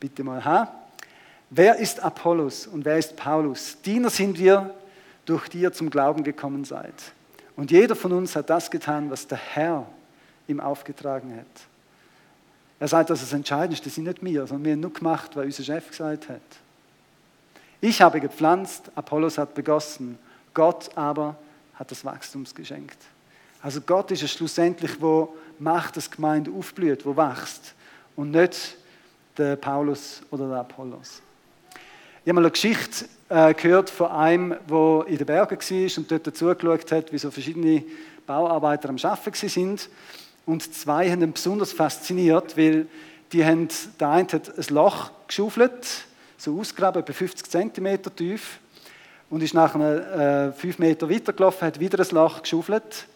bitte 0.00 0.24
mal 0.24 0.44
haben. 0.44 0.68
Wer 1.50 1.76
ist 1.76 2.00
Apollos 2.00 2.66
und 2.66 2.84
wer 2.84 2.98
ist 2.98 3.14
Paulus? 3.14 3.80
Diener 3.82 4.10
sind 4.10 4.38
wir, 4.38 4.74
durch 5.26 5.48
die 5.48 5.60
ihr 5.60 5.72
zum 5.72 5.90
Glauben 5.90 6.24
gekommen 6.24 6.64
seid. 6.64 6.94
Und 7.54 7.70
jeder 7.70 7.94
von 7.94 8.12
uns 8.12 8.34
hat 8.34 8.50
das 8.50 8.70
getan, 8.70 9.10
was 9.10 9.26
der 9.26 9.38
Herr 9.38 9.86
ihm 10.48 10.58
aufgetragen 10.58 11.36
hat. 11.36 11.46
Er 12.80 12.88
sagt, 12.88 13.10
dass 13.10 13.20
das 13.20 13.30
sind 13.30 13.48
nicht 14.04 14.24
wir, 14.24 14.46
sondern 14.46 14.64
wir 14.64 14.72
haben 14.72 14.80
nur 14.80 14.92
gemacht, 14.92 15.36
was 15.36 15.44
unser 15.44 15.62
Chef 15.62 15.88
gesagt 15.88 16.28
hat. 16.28 16.40
Ich 17.80 18.02
habe 18.02 18.20
gepflanzt, 18.20 18.90
Apollos 18.96 19.38
hat 19.38 19.54
begossen, 19.54 20.18
Gott 20.54 20.90
aber 20.96 21.36
hat 21.74 21.90
das 21.90 22.04
Wachstum 22.04 22.44
geschenkt. 22.54 22.98
Also 23.62 23.80
Gott 23.80 24.10
ist 24.10 24.22
es 24.22 24.32
schlussendlich, 24.32 25.00
wo 25.00 25.34
macht, 25.58 25.96
dass 25.96 26.10
Gemeinde 26.10 26.50
aufblüht, 26.50 27.06
wo 27.06 27.16
wächst 27.16 27.74
und 28.16 28.32
nicht 28.32 28.76
der 29.38 29.56
Paulus 29.56 30.22
oder 30.30 30.48
der 30.48 30.58
Apollos. 30.58 31.22
Ich 32.24 32.28
habe 32.28 32.34
mal 32.34 32.42
eine 32.42 32.50
Geschichte 32.50 33.06
äh, 33.28 33.54
gehört 33.54 33.90
von 33.90 34.10
einem, 34.10 34.56
der 34.68 35.04
in 35.06 35.16
den 35.16 35.26
Bergen 35.26 35.58
war 35.58 35.98
und 35.98 36.10
dort 36.10 36.36
zugeschaut 36.36 36.92
hat, 36.92 37.12
wie 37.12 37.18
so 37.18 37.30
verschiedene 37.30 37.84
Bauarbeiter 38.26 38.88
am 38.88 38.96
Arbeiten 39.02 39.48
sind. 39.48 39.88
Und 40.44 40.74
zwei 40.74 41.10
haben 41.10 41.22
ihn 41.22 41.32
besonders 41.32 41.72
fasziniert, 41.72 42.56
weil 42.56 42.86
die 43.32 43.44
haben, 43.44 43.68
der 43.98 44.08
eine 44.08 44.28
hat 44.28 44.58
ein 44.58 44.74
Loch 44.74 45.10
geschaufelt, 45.26 46.04
so 46.36 46.58
ausgraben, 46.58 47.02
etwa 47.02 47.12
50 47.12 47.50
cm 47.50 48.02
tief 48.16 48.58
und 49.32 49.42
ist 49.42 49.54
nach 49.54 49.74
äh, 49.74 50.52
fünf 50.52 50.78
Meter 50.78 51.08
weitergelaufen, 51.08 51.66
hat 51.66 51.80
wieder 51.80 51.98
ein 51.98 52.06
Loch 52.10 52.42
geschaufelt. 52.42 53.06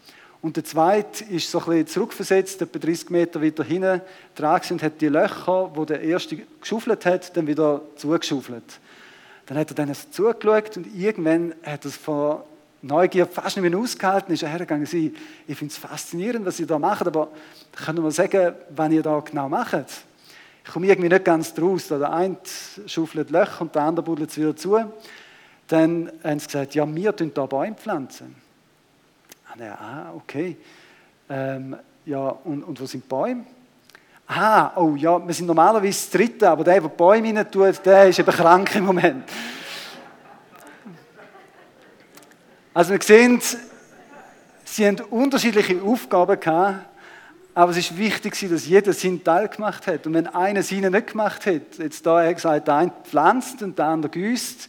Und 0.40 0.56
der 0.56 0.64
zweite 0.64 1.24
ist 1.24 1.50
so 1.50 1.62
ein 1.66 1.86
zurückversetzt, 1.86 2.62
etwa 2.62 2.78
30 2.78 3.10
Meter 3.10 3.42
weiter 3.42 3.62
hinten 3.62 4.00
dran 4.34 4.60
und 4.70 4.82
hat 4.82 4.98
die 5.02 5.08
Löcher, 5.08 5.70
wo 5.74 5.84
der 5.84 6.00
erste 6.00 6.38
geschaufelt 6.58 7.04
hat, 7.04 7.36
dann 7.36 7.46
wieder 7.46 7.82
zugeschaufelt. 7.96 8.80
Dann 9.44 9.58
hat 9.58 9.70
er 9.70 9.74
dann 9.74 9.92
zugeschaut 10.10 10.78
und 10.78 10.86
irgendwann 10.96 11.54
hat 11.62 11.84
er 11.84 11.88
es 11.90 11.96
von 11.96 12.38
Neugier 12.80 13.26
fast 13.26 13.58
nicht 13.58 13.70
mehr 13.70 13.78
ausgehalten, 13.78 14.32
ist 14.32 14.42
er 14.42 14.48
hergegangen 14.48 14.86
und 14.90 14.94
ich 14.94 15.58
finde 15.58 15.70
es 15.70 15.76
faszinierend, 15.76 16.46
was 16.46 16.58
ihr 16.58 16.66
da 16.66 16.78
macht, 16.78 17.06
aber 17.06 17.28
können 17.72 18.02
wir 18.02 18.10
sagen, 18.10 18.54
was 18.74 18.90
ihr 18.90 19.02
da 19.02 19.20
genau 19.20 19.50
macht? 19.50 19.84
Ich 20.64 20.72
komme 20.72 20.86
irgendwie 20.86 21.10
nicht 21.10 21.26
ganz 21.26 21.52
draus. 21.52 21.88
Der 21.88 22.10
eine 22.10 22.38
schaufelt 22.86 23.30
Löcher 23.30 23.60
und 23.60 23.74
der 23.74 23.82
andere 23.82 24.04
buddelt 24.04 24.30
es 24.30 24.38
wieder 24.38 24.56
zu. 24.56 24.80
Dann 25.68 26.10
haben 26.22 26.38
sie 26.38 26.46
gesagt, 26.46 26.74
ja, 26.74 26.86
wir 26.86 27.12
pflanzen 27.12 27.36
hier 27.36 27.46
Bäume 27.46 27.74
pflanzen. 27.74 28.36
Ah, 29.58 30.12
okay. 30.14 30.56
Ähm, 31.28 31.76
ja, 32.04 32.28
und, 32.44 32.62
und 32.62 32.80
wo 32.80 32.86
sind 32.86 33.04
die 33.04 33.08
Bäume? 33.08 33.44
Ah, 34.28 34.72
oh 34.76 34.96
ja, 34.96 35.24
wir 35.24 35.34
sind 35.34 35.46
normalerweise 35.46 35.98
das 35.98 36.10
Dritte, 36.10 36.50
aber 36.50 36.64
der, 36.64 36.80
der 36.80 36.88
die 36.88 36.96
Bäume 36.96 37.34
rein 37.34 37.50
tut, 37.50 37.84
der 37.84 38.08
ist 38.08 38.18
eben 38.18 38.30
krank 38.30 38.74
im 38.74 38.84
Moment. 38.84 39.24
Also 42.74 42.92
wir 42.92 43.00
sehen, 43.00 43.40
sie 44.64 44.86
haben 44.86 45.00
unterschiedliche 45.10 45.80
Aufgaben 45.80 46.38
gehabt, 46.38 46.86
aber 47.54 47.70
es 47.70 47.78
ist 47.78 47.96
wichtig, 47.96 48.38
dass 48.50 48.66
jeder 48.66 48.92
seinen 48.92 49.24
Teil 49.24 49.48
gemacht 49.48 49.86
hat. 49.86 50.06
Und 50.06 50.12
wenn 50.12 50.26
einer 50.26 50.62
seinen 50.62 50.92
nicht 50.92 51.06
gemacht 51.06 51.46
hat, 51.46 51.78
jetzt 51.78 52.04
da 52.04 52.22
er 52.22 52.34
gesagt, 52.34 52.68
der 52.68 52.74
eine 52.74 52.92
pflanzt 53.04 53.62
und 53.62 53.78
der 53.78 53.86
andere 53.86 54.10
gießt, 54.10 54.68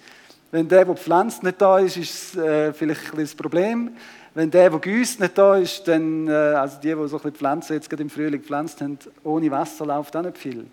wenn 0.51 0.67
der, 0.67 0.85
der 0.85 0.95
pflanzt, 0.95 1.43
nicht 1.43 1.61
da 1.61 1.79
ist, 1.79 1.97
ist 1.97 2.35
es 2.35 2.37
äh, 2.37 2.73
vielleicht 2.73 3.13
ein 3.13 3.19
das 3.19 3.35
Problem. 3.35 3.91
Wenn 4.33 4.51
der, 4.51 4.69
der 4.69 4.79
gießt, 4.79 5.19
nicht 5.19 5.37
da 5.37 5.55
ist, 5.57 5.87
dann, 5.87 6.27
äh, 6.27 6.31
also 6.31 6.77
die, 6.79 6.87
die 6.89 6.93
so 6.93 7.01
ein 7.01 7.09
bisschen 7.09 7.33
Pflanzen 7.33 7.73
jetzt 7.73 7.89
gerade 7.89 8.03
im 8.03 8.09
Frühling 8.09 8.41
gepflanzt 8.41 8.81
haben, 8.81 8.97
ohne 9.23 9.51
Wasser 9.51 9.85
läuft 9.85 10.15
auch 10.15 10.21
nicht 10.21 10.37
viel. 10.37 10.67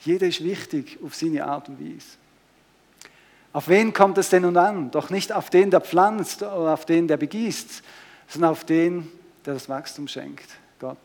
Jeder 0.00 0.26
ist 0.26 0.42
wichtig 0.42 0.98
auf 1.02 1.14
seine 1.14 1.44
Art 1.44 1.68
und 1.68 1.80
Weise. 1.80 2.18
Auf 3.52 3.68
wen 3.68 3.92
kommt 3.92 4.18
es 4.18 4.30
denn 4.30 4.42
nun 4.42 4.56
an? 4.56 4.90
Doch 4.90 5.10
nicht 5.10 5.32
auf 5.32 5.48
den, 5.48 5.70
der 5.70 5.80
pflanzt 5.80 6.42
oder 6.42 6.74
auf 6.74 6.84
den, 6.84 7.06
der 7.06 7.16
begießt, 7.16 7.82
sondern 8.26 8.50
auf 8.50 8.64
den, 8.64 9.10
der 9.46 9.54
das 9.54 9.68
Wachstum 9.68 10.08
schenkt, 10.08 10.48
Gott. 10.80 10.98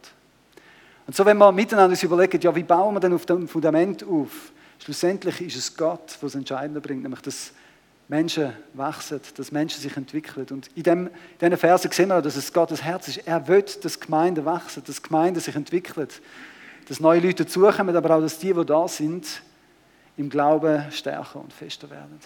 Und 1.06 1.16
so, 1.16 1.26
wenn 1.26 1.38
wir 1.38 1.52
miteinander 1.52 1.92
uns 1.92 2.04
überlegen, 2.04 2.42
ja, 2.42 2.56
wie 2.56 2.64
bauen 2.64 2.96
wir 2.96 3.00
denn 3.00 3.14
auf 3.14 3.26
dem 3.26 3.48
Fundament 3.48 4.04
auf? 4.04 4.52
Schlussendlich 4.80 5.42
ist 5.42 5.58
es 5.58 5.78
Gott, 5.78 6.18
was 6.22 6.36
Entscheidende 6.36 6.82
bringt, 6.82 7.04
nämlich 7.04 7.22
das 7.22 7.52
Menschen 8.10 8.54
wachsen, 8.74 9.22
dass 9.38 9.52
Menschen 9.52 9.82
sich 9.82 9.96
entwickeln. 9.96 10.48
Und 10.50 10.70
in, 10.76 10.84
dem, 10.84 11.08
in 11.08 11.14
diesen 11.40 11.58
Versen 11.58 11.92
sehen 11.92 12.10
wir, 12.10 12.22
dass 12.22 12.36
es 12.36 12.52
Gottes 12.52 12.84
Herz 12.84 13.08
ist. 13.08 13.18
Er 13.28 13.48
will, 13.48 13.64
dass 13.84 14.00
Gemeinden 14.00 14.44
wachsen, 14.44 14.84
dass 14.86 15.02
Gemeinden 15.02 15.40
sich 15.40 15.56
entwickeln, 15.56 16.08
dass 16.88 17.00
neue 17.00 17.20
Leute 17.20 17.46
dazukommen, 17.46 17.96
aber 17.96 18.16
auch, 18.16 18.22
dass 18.22 18.40
die, 18.40 18.52
die 18.52 18.66
da 18.66 18.88
sind, 18.88 19.44
im 20.18 20.28
Glauben 20.28 20.92
stärker 20.92 21.40
und 21.40 21.54
fester 21.54 21.90
werden. 21.92 22.20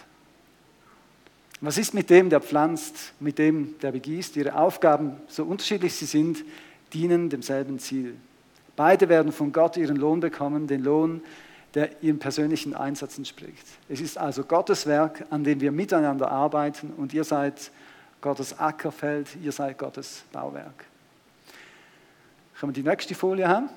Was 1.60 1.76
ist 1.76 1.92
mit 1.92 2.08
dem, 2.08 2.30
der 2.30 2.40
pflanzt, 2.40 3.12
mit 3.20 3.38
dem, 3.38 3.78
der 3.80 3.92
begießt? 3.92 4.36
Ihre 4.36 4.56
Aufgaben, 4.56 5.18
so 5.28 5.44
unterschiedlich 5.44 5.94
sie 5.94 6.06
sind, 6.06 6.44
dienen 6.94 7.28
demselben 7.28 7.78
Ziel. 7.78 8.16
Beide 8.74 9.08
werden 9.10 9.32
von 9.32 9.52
Gott 9.52 9.76
ihren 9.76 9.96
Lohn 9.96 10.20
bekommen, 10.20 10.66
den 10.66 10.82
Lohn, 10.82 11.22
der 11.74 12.02
ihrem 12.02 12.18
persönlichen 12.18 12.74
Einsatz 12.74 13.18
entspricht. 13.18 13.66
Es 13.88 14.00
ist 14.00 14.16
also 14.16 14.44
Gottes 14.44 14.86
Werk, 14.86 15.26
an 15.30 15.42
dem 15.42 15.60
wir 15.60 15.72
miteinander 15.72 16.30
arbeiten 16.30 16.92
und 16.96 17.12
ihr 17.12 17.24
seid 17.24 17.70
Gottes 18.20 18.58
Ackerfeld, 18.58 19.28
ihr 19.42 19.52
seid 19.52 19.76
Gottes 19.76 20.22
Bauwerk. 20.32 20.86
Können 22.58 22.74
wir 22.74 22.82
die 22.82 22.88
nächste 22.88 23.14
Folie 23.14 23.48
haben? 23.48 23.68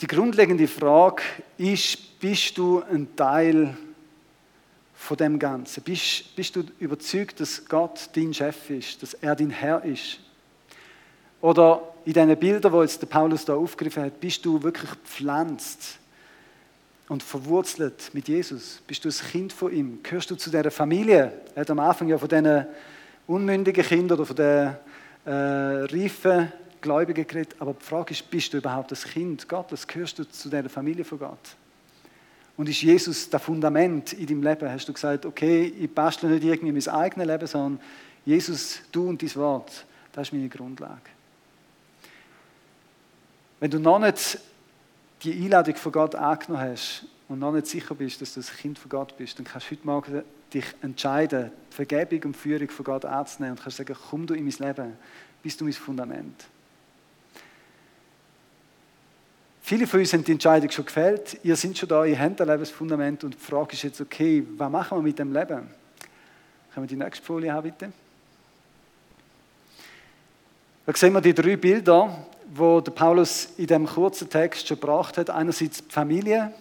Die 0.00 0.06
grundlegende 0.06 0.68
Frage 0.68 1.22
ist, 1.58 2.18
bist 2.20 2.56
du 2.58 2.82
ein 2.82 3.14
Teil 3.16 3.76
von 4.94 5.16
dem 5.16 5.38
Ganzen? 5.38 5.82
Bist, 5.82 6.34
bist 6.36 6.56
du 6.56 6.64
überzeugt, 6.78 7.40
dass 7.40 7.64
Gott 7.66 8.10
dein 8.14 8.32
Chef 8.32 8.70
ist, 8.70 9.02
dass 9.02 9.14
er 9.14 9.34
dein 9.34 9.50
Herr 9.50 9.84
ist? 9.84 10.20
Oder 11.44 11.82
in 12.06 12.14
diesen 12.14 12.36
Bildern, 12.38 12.72
die 12.72 12.78
jetzt 12.78 13.10
Paulus 13.10 13.44
da 13.44 13.54
aufgegriffen 13.54 14.04
hat, 14.04 14.18
bist 14.18 14.46
du 14.46 14.62
wirklich 14.62 14.90
gepflanzt 14.90 15.98
und 17.10 17.22
verwurzelt 17.22 18.12
mit 18.14 18.28
Jesus? 18.28 18.80
Bist 18.86 19.04
du 19.04 19.10
ein 19.10 19.30
Kind 19.30 19.52
von 19.52 19.70
ihm? 19.70 19.98
Gehörst 20.02 20.30
du 20.30 20.36
zu 20.36 20.48
dieser 20.48 20.70
Familie? 20.70 21.34
Er 21.54 21.60
hat 21.60 21.70
am 21.70 21.80
Anfang 21.80 22.08
ja 22.08 22.16
von 22.16 22.30
diesen 22.30 22.64
unmündigen 23.26 23.84
Kindern 23.84 24.16
oder 24.16 24.26
von 24.26 24.36
den 24.36 24.74
äh, 25.26 25.30
reifen 25.30 26.50
Gläubigen 26.80 27.26
geredet, 27.26 27.56
aber 27.58 27.74
die 27.74 27.84
Frage 27.84 28.12
ist, 28.12 28.30
bist 28.30 28.54
du 28.54 28.56
überhaupt 28.56 28.90
das 28.90 29.04
Kind 29.04 29.46
Gottes? 29.46 29.86
Gehörst 29.86 30.18
du 30.18 30.24
zu 30.24 30.48
dieser 30.48 30.70
Familie 30.70 31.04
von 31.04 31.18
Gott? 31.18 31.56
Und 32.56 32.70
ist 32.70 32.80
Jesus 32.80 33.28
das 33.28 33.42
Fundament 33.42 34.14
in 34.14 34.26
deinem 34.28 34.42
Leben? 34.44 34.70
Hast 34.70 34.88
du 34.88 34.94
gesagt, 34.94 35.26
okay, 35.26 35.74
ich 35.78 35.90
bastle 35.90 36.30
nicht 36.30 36.44
irgendwie 36.44 36.72
mein 36.72 36.88
eigenes 36.88 37.26
Leben, 37.26 37.46
sondern 37.46 37.80
Jesus, 38.24 38.80
du 38.90 39.10
und 39.10 39.20
dein 39.20 39.34
Wort, 39.34 39.84
das 40.10 40.28
ist 40.28 40.32
meine 40.32 40.48
Grundlage. 40.48 41.13
Wenn 43.64 43.70
du 43.70 43.78
noch 43.78 43.98
nicht 43.98 44.38
die 45.22 45.32
Einladung 45.32 45.74
von 45.76 45.90
Gott 45.90 46.14
angenommen 46.14 46.70
hast 46.70 47.06
und 47.30 47.38
noch 47.38 47.50
nicht 47.50 47.66
sicher 47.66 47.94
bist, 47.94 48.20
dass 48.20 48.34
du 48.34 48.40
ein 48.40 48.46
Kind 48.60 48.78
von 48.78 48.90
Gott 48.90 49.16
bist, 49.16 49.38
dann 49.38 49.46
kannst 49.46 49.68
du 49.68 49.70
heute 49.70 49.86
Morgen 49.86 50.22
dich 50.52 50.66
entscheiden, 50.82 51.50
die 51.70 51.74
Vergebung 51.74 52.24
und 52.24 52.36
Führung 52.36 52.68
von 52.68 52.84
Gott 52.84 53.06
anzunehmen 53.06 53.56
und 53.56 53.62
kannst 53.62 53.78
sagen, 53.78 53.96
komm 54.10 54.26
du 54.26 54.34
in 54.34 54.44
mein 54.44 54.52
Leben, 54.58 54.92
bist 55.42 55.58
du 55.58 55.64
mein 55.64 55.72
Fundament. 55.72 56.44
Viele 59.62 59.86
von 59.86 60.00
uns 60.00 60.12
haben 60.12 60.24
die 60.24 60.32
Entscheidung 60.32 60.70
schon 60.70 60.84
gefällt. 60.84 61.40
Ihr 61.42 61.56
seid 61.56 61.78
schon 61.78 61.88
da, 61.88 62.04
ihr 62.04 62.20
habt 62.20 62.38
ein 62.42 62.46
Lebensfundament 62.46 63.24
und 63.24 63.32
die 63.32 63.38
Frage 63.38 63.72
ist 63.72 63.82
jetzt, 63.82 63.98
okay, 63.98 64.46
was 64.58 64.70
machen 64.70 64.98
wir 64.98 65.02
mit 65.02 65.18
dem 65.18 65.32
Leben? 65.32 65.70
Können 66.74 66.86
wir 66.86 66.86
die 66.86 66.96
nächste 66.96 67.24
Folie 67.24 67.50
haben, 67.50 67.62
bitte? 67.62 67.90
Da 70.84 70.92
sehen 70.94 71.14
wir 71.14 71.22
die 71.22 71.32
drei 71.32 71.56
Bilder, 71.56 72.26
wo 72.52 72.80
der 72.80 72.92
Paulus 72.92 73.50
in 73.56 73.66
dem 73.66 73.86
kurzen 73.86 74.28
Text 74.28 74.68
schon 74.68 74.80
gebracht 74.80 75.18
hat. 75.18 75.30
Einerseits 75.30 75.86
die 75.86 75.92
Familie, 75.92 76.52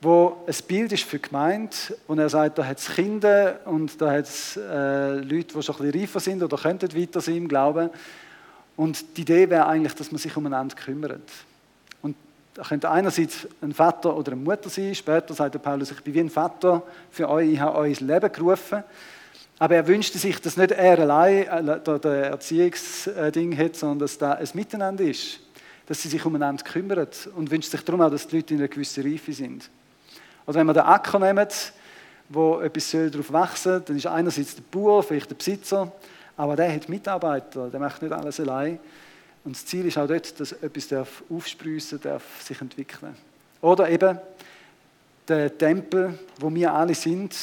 wo 0.00 0.44
ein 0.46 0.54
Bild 0.66 0.92
ist 0.92 1.04
für 1.04 1.18
die 1.18 1.28
Gemeinde, 1.28 1.76
wo 2.06 2.14
er 2.14 2.28
sagt, 2.28 2.58
da 2.58 2.64
hat 2.64 2.78
es 2.78 2.88
Kinder 2.88 3.60
und 3.64 4.00
da 4.00 4.12
hat 4.12 4.24
es 4.24 4.56
äh, 4.56 5.16
Leute, 5.16 5.54
die 5.54 5.62
schon 5.62 5.76
ein 5.76 5.82
bisschen 5.82 6.00
reifer 6.00 6.20
sind 6.20 6.42
oder 6.42 6.56
könnten 6.56 6.94
weiter 6.94 7.20
sein 7.20 7.36
im 7.36 7.48
Glauben. 7.48 7.90
Und 8.76 9.16
die 9.16 9.22
Idee 9.22 9.50
wäre 9.50 9.66
eigentlich, 9.66 9.94
dass 9.94 10.12
man 10.12 10.18
sich 10.18 10.36
umeinander 10.36 10.76
kümmert. 10.76 11.22
Da 12.58 12.64
könnte 12.64 12.90
einerseits 12.90 13.46
ein 13.62 13.72
Vater 13.72 14.16
oder 14.16 14.32
eine 14.32 14.40
Mutter 14.40 14.68
sein. 14.68 14.92
Später 14.92 15.32
sagt 15.32 15.54
der 15.54 15.60
Paulus, 15.60 15.92
ich 15.92 16.02
bin 16.02 16.12
wie 16.12 16.18
ein 16.18 16.28
Vater 16.28 16.82
für 17.08 17.28
euch, 17.28 17.52
ich 17.52 17.60
habe 17.60 17.78
euch 17.78 17.90
ins 17.90 18.00
Leben 18.00 18.32
gerufen. 18.32 18.82
Aber 19.58 19.74
er 19.74 19.86
wünschte 19.86 20.18
sich, 20.18 20.40
dass 20.40 20.56
nicht 20.56 20.70
er 20.70 20.98
allein 21.00 21.66
äh, 21.68 21.80
das 21.84 22.04
Erziehungsding 22.04 23.56
hat, 23.56 23.76
sondern 23.76 23.98
dass 24.00 24.18
da 24.18 24.32
ein 24.32 24.48
Miteinander 24.54 25.04
ist. 25.04 25.40
Dass 25.86 26.02
sie 26.02 26.08
sich 26.08 26.24
umeinander 26.24 26.62
kümmern 26.62 27.08
und 27.34 27.50
wünscht 27.50 27.70
sich 27.70 27.82
darum 27.82 28.02
auch, 28.02 28.10
dass 28.10 28.26
die 28.26 28.36
Leute 28.36 28.54
in 28.54 28.60
einer 28.60 28.68
gewissen 28.68 29.02
Reife 29.02 29.32
sind. 29.32 29.68
Oder 30.46 30.60
wenn 30.60 30.66
wir 30.66 30.74
den 30.74 30.82
Acker 30.82 31.18
nehmen, 31.18 31.48
wo 32.28 32.60
etwas 32.60 32.90
darauf 32.90 33.32
wachsen 33.32 33.72
soll, 33.72 33.80
dann 33.80 33.96
ist 33.96 34.06
einerseits 34.06 34.54
der 34.54 34.62
Bauer, 34.70 35.02
vielleicht 35.02 35.30
der 35.30 35.34
Besitzer, 35.34 35.90
aber 36.36 36.56
der 36.56 36.72
hat 36.72 36.88
Mitarbeiter, 36.88 37.68
der 37.68 37.80
macht 37.80 38.02
nicht 38.02 38.12
alles 38.12 38.38
allein. 38.38 38.78
Und 39.44 39.56
das 39.56 39.66
Ziel 39.66 39.86
ist 39.86 39.98
auch 39.98 40.06
dort, 40.06 40.38
dass 40.38 40.52
etwas 40.52 40.88
darf 40.88 41.22
aufsprießen 41.30 42.00
darf, 42.00 42.22
sich 42.42 42.60
entwickeln. 42.60 43.16
Oder 43.60 43.88
eben 43.88 44.18
der 45.26 45.56
Tempel, 45.56 46.18
wo 46.38 46.54
wir 46.54 46.72
alle 46.72 46.94
sind, 46.94 47.34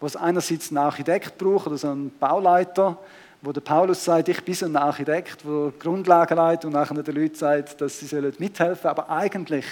wo 0.00 0.06
es 0.06 0.16
einerseits 0.16 0.70
einen 0.70 0.78
Architekt 0.78 1.38
braucht 1.38 1.66
oder 1.66 1.78
so 1.78 1.88
einen 1.88 2.10
Bauleiter, 2.18 2.98
wo 3.42 3.52
der 3.52 3.60
Paulus 3.60 4.04
sagt, 4.04 4.28
ich 4.28 4.42
bin 4.42 4.54
so 4.54 4.66
ein 4.66 4.76
Architekt, 4.76 5.44
der 5.44 5.72
Grundlagen 5.78 6.36
leitet 6.36 6.64
und 6.66 6.72
nachher 6.72 7.02
den 7.02 7.14
Leuten 7.14 7.34
sagt, 7.34 7.80
dass 7.80 8.00
sie 8.00 8.32
mithelfen 8.38 8.82
sollen. 8.82 8.96
Aber 8.96 9.08
eigentlich 9.10 9.64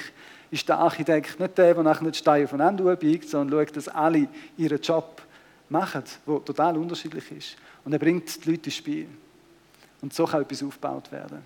ist 0.50 0.68
der 0.68 0.78
Architekt 0.78 1.38
nicht 1.38 1.58
der, 1.58 1.74
der 1.74 1.82
nachher 1.82 2.10
die 2.10 2.18
Steine 2.18 2.44
aufeinander 2.44 2.96
biegt, 2.96 3.28
sondern 3.28 3.66
schaut, 3.66 3.76
dass 3.76 3.88
alle 3.88 4.28
ihren 4.56 4.80
Job 4.80 5.22
machen, 5.68 6.02
der 6.26 6.44
total 6.44 6.78
unterschiedlich 6.78 7.30
ist. 7.32 7.56
Und 7.84 7.92
er 7.92 7.98
bringt 7.98 8.44
die 8.44 8.50
Leute 8.50 8.66
ins 8.66 8.74
Spiel. 8.74 9.08
Und 10.00 10.14
so 10.14 10.24
kann 10.24 10.42
etwas 10.42 10.62
aufgebaut 10.62 11.10
werden. 11.12 11.42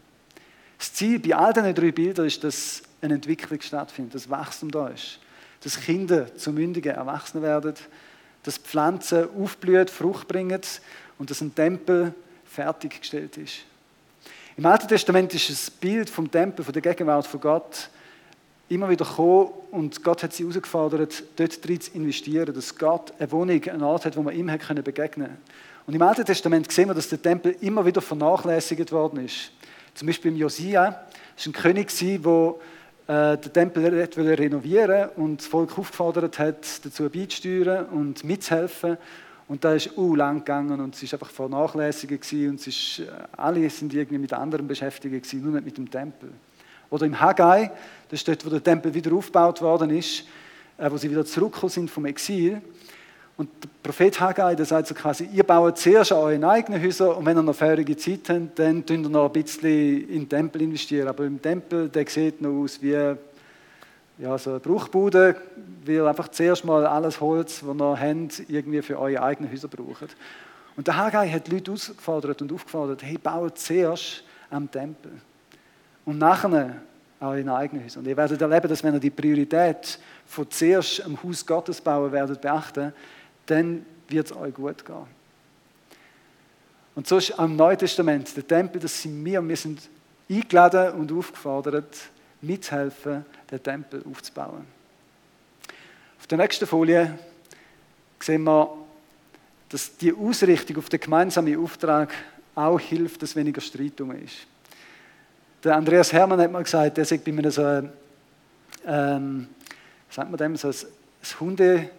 Das 0.78 0.92
Ziel 0.92 1.18
bei 1.18 1.34
all 1.34 1.52
diesen 1.52 1.74
drei 1.74 1.92
Bildern 1.92 2.26
ist, 2.26 2.42
dass 2.44 2.82
eine 3.00 3.14
Entwicklung 3.14 3.60
stattfindet, 3.60 4.14
dass 4.14 4.28
Wachstum 4.28 4.70
da 4.70 4.88
ist, 4.88 5.18
dass 5.62 5.80
Kinder 5.80 6.34
zu 6.36 6.52
mündigen 6.52 6.94
Erwachsenen 6.94 7.42
werden, 7.42 7.74
dass 8.42 8.58
Pflanzen 8.58 9.28
aufblühen, 9.40 9.88
Frucht 9.88 10.28
bringen 10.28 10.60
und 11.18 11.30
dass 11.30 11.40
ein 11.40 11.54
Tempel 11.54 12.14
fertiggestellt 12.44 13.36
ist. 13.36 13.60
Im 14.56 14.66
Alten 14.66 14.88
Testament 14.88 15.32
ist 15.34 15.48
das 15.48 15.70
Bild 15.70 16.10
vom 16.10 16.30
Tempel, 16.30 16.64
von 16.64 16.72
der 16.72 16.82
Gegenwart 16.82 17.26
von 17.26 17.40
Gott, 17.40 17.88
immer 18.68 18.88
wieder 18.88 19.04
gekommen 19.04 19.50
und 19.70 20.02
Gott 20.02 20.22
hat 20.22 20.32
sie 20.32 20.44
herausgefordert, 20.44 21.22
dort 21.36 21.66
drin 21.66 21.80
zu 21.80 21.92
investieren, 21.92 22.54
dass 22.54 22.76
Gott 22.76 23.12
eine 23.18 23.30
Wohnung, 23.32 23.62
einen 23.64 23.82
Ort 23.82 24.04
hat, 24.04 24.16
wo 24.16 24.22
man 24.22 24.34
ihm 24.34 24.46
begegnen 24.46 24.84
konnte. 24.84 25.30
Und 25.86 25.94
im 25.94 26.02
Alten 26.02 26.24
Testament 26.24 26.70
sehen 26.70 26.88
wir, 26.88 26.94
dass 26.94 27.08
der 27.08 27.20
Tempel 27.20 27.56
immer 27.60 27.84
wieder 27.84 28.00
vernachlässigt 28.00 28.92
worden 28.92 29.24
ist. 29.24 29.50
Zum 29.94 30.06
Beispiel 30.06 30.36
Josia, 30.36 31.06
das 31.36 31.46
war 31.46 31.50
ein 31.50 31.52
König, 31.52 31.90
der 31.98 32.54
äh, 33.12 33.36
den 33.36 33.52
Tempel 33.52 34.08
renovieren 34.16 35.10
und 35.16 35.40
das 35.40 35.46
Volk 35.46 35.78
aufgefordert 35.78 36.38
hat, 36.38 36.82
dazu 36.82 37.10
beizusteuern 37.10 37.84
und 37.86 38.24
mitzuhelfen. 38.24 38.96
Und 39.48 39.64
da 39.64 39.74
ist 39.74 39.98
uh, 39.98 40.14
lang 40.14 40.38
gegangen 40.38 40.80
und 40.80 40.94
es 40.94 41.02
ist 41.02 41.12
einfach 41.12 41.28
vernachlässigt 41.28 42.32
und 42.32 42.54
es 42.58 42.66
ist, 42.66 43.00
äh, 43.00 43.10
alle 43.36 43.68
sind 43.68 43.92
irgendwie 43.92 44.16
mit 44.16 44.32
anderen 44.32 44.66
beschäftigt 44.66 45.12
gewesen, 45.12 45.42
nur 45.42 45.52
nicht 45.52 45.66
mit 45.66 45.76
dem 45.76 45.90
Tempel. 45.90 46.30
Oder 46.88 47.04
im 47.04 47.20
Haggai, 47.20 47.70
das 48.08 48.20
ist 48.20 48.28
dort, 48.28 48.46
wo 48.46 48.50
der 48.50 48.62
Tempel 48.62 48.94
wieder 48.94 49.12
aufgebaut 49.12 49.60
worden 49.60 49.90
ist, 49.90 50.24
äh, 50.78 50.90
wo 50.90 50.96
sie 50.96 51.10
wieder 51.10 51.26
zurückgekommen 51.26 51.70
sind 51.70 51.90
vom 51.90 52.06
Exil. 52.06 52.62
Und 53.36 53.48
der 53.62 53.68
Prophet 53.82 54.20
Haggai, 54.20 54.54
der 54.54 54.66
sagt 54.66 54.88
so 54.88 54.94
quasi, 54.94 55.28
ihr 55.32 55.42
baut 55.42 55.78
zuerst 55.78 56.12
an 56.12 56.18
euren 56.18 56.44
eigenen 56.44 56.82
Häuser 56.82 57.16
und 57.16 57.24
wenn 57.24 57.36
ihr 57.36 57.42
noch 57.42 57.54
feurige 57.54 57.96
Zeit 57.96 58.28
habt, 58.28 58.58
dann 58.58 58.84
tun 58.84 59.02
ihr 59.02 59.08
noch 59.08 59.26
ein 59.26 59.32
bisschen 59.32 60.08
in 60.08 60.20
den 60.20 60.28
Tempel 60.28 60.62
investieren. 60.62 61.08
Aber 61.08 61.24
im 61.24 61.40
Tempel, 61.40 61.88
der 61.88 62.06
sieht 62.06 62.40
noch 62.42 62.62
aus 62.62 62.80
wie 62.80 63.16
ja, 64.18 64.38
so 64.38 64.50
eine 64.50 64.60
Bruchbude, 64.60 65.34
weil 65.84 66.06
einfach 66.06 66.28
zuerst 66.28 66.64
mal 66.64 66.86
alles 66.86 67.20
Holz, 67.20 67.60
das 67.60 67.76
ihr 67.76 67.98
habt, 67.98 68.42
irgendwie 68.48 68.82
für 68.82 68.98
eure 68.98 69.22
eigenen 69.22 69.50
Häuser 69.50 69.68
braucht. 69.68 70.14
Und 70.76 70.86
der 70.86 70.96
Haggai 70.96 71.28
hat 71.28 71.46
die 71.46 71.52
Leute 71.52 71.72
ausgefordert 71.72 72.40
und 72.42 72.52
aufgefordert, 72.52 73.02
hey, 73.02 73.18
baut 73.18 73.58
zuerst 73.58 74.24
am 74.50 74.70
Tempel. 74.70 75.12
Und 76.04 76.18
nachher 76.18 76.76
auch 77.20 77.34
in 77.34 77.48
eigenen 77.48 77.84
Häusern. 77.84 78.02
Und 78.02 78.08
ihr 78.08 78.16
werdet 78.16 78.40
erleben, 78.40 78.68
dass 78.68 78.82
wenn 78.82 78.94
ihr 78.94 79.00
die 79.00 79.10
Priorität 79.10 79.98
von 80.26 80.50
zuerst 80.50 81.04
am 81.04 81.22
Haus 81.22 81.46
Gottes 81.46 81.80
bauen 81.80 82.10
werdet 82.10 82.40
beachten, 82.40 82.92
dann 83.52 83.86
wird 84.08 84.26
es 84.26 84.36
euch 84.36 84.54
gut 84.54 84.84
gehen. 84.84 85.06
Und 86.94 87.06
so 87.06 87.18
ist 87.18 87.38
am 87.38 87.56
Neuen 87.56 87.78
Testament 87.78 88.36
der 88.36 88.46
Tempel, 88.46 88.80
das 88.80 89.00
sind 89.00 89.24
wir. 89.24 89.46
Wir 89.46 89.56
sind 89.56 89.80
eingeladen 90.28 90.94
und 90.94 91.12
aufgefordert, 91.12 91.96
mitzuhelfen, 92.40 93.24
den 93.50 93.62
Tempel 93.62 94.04
aufzubauen. 94.10 94.66
Auf 96.18 96.26
der 96.26 96.38
nächsten 96.38 96.66
Folie 96.66 97.18
sehen 98.20 98.44
wir, 98.44 98.76
dass 99.68 99.96
die 99.96 100.12
Ausrichtung 100.12 100.78
auf 100.78 100.88
den 100.88 101.00
gemeinsamen 101.00 101.62
Auftrag 101.62 102.12
auch 102.54 102.78
hilft, 102.78 103.22
dass 103.22 103.34
weniger 103.34 103.60
Streit 103.60 103.98
ist. 104.22 104.46
Der 105.64 105.76
Andreas 105.76 106.12
Hermann 106.12 106.40
hat 106.40 106.52
mal 106.52 106.62
gesagt, 106.62 106.98
er 106.98 107.04
sagt 107.04 107.24
bei 107.24 107.32
mir 107.32 107.50
so, 107.50 107.88
ähm, 108.86 109.48
sagt 110.10 110.30
man 110.30 110.36
dem, 110.36 110.56
so 110.56 110.68
ein, 110.68 110.74
ein 110.74 111.40
Hunde, 111.40 111.90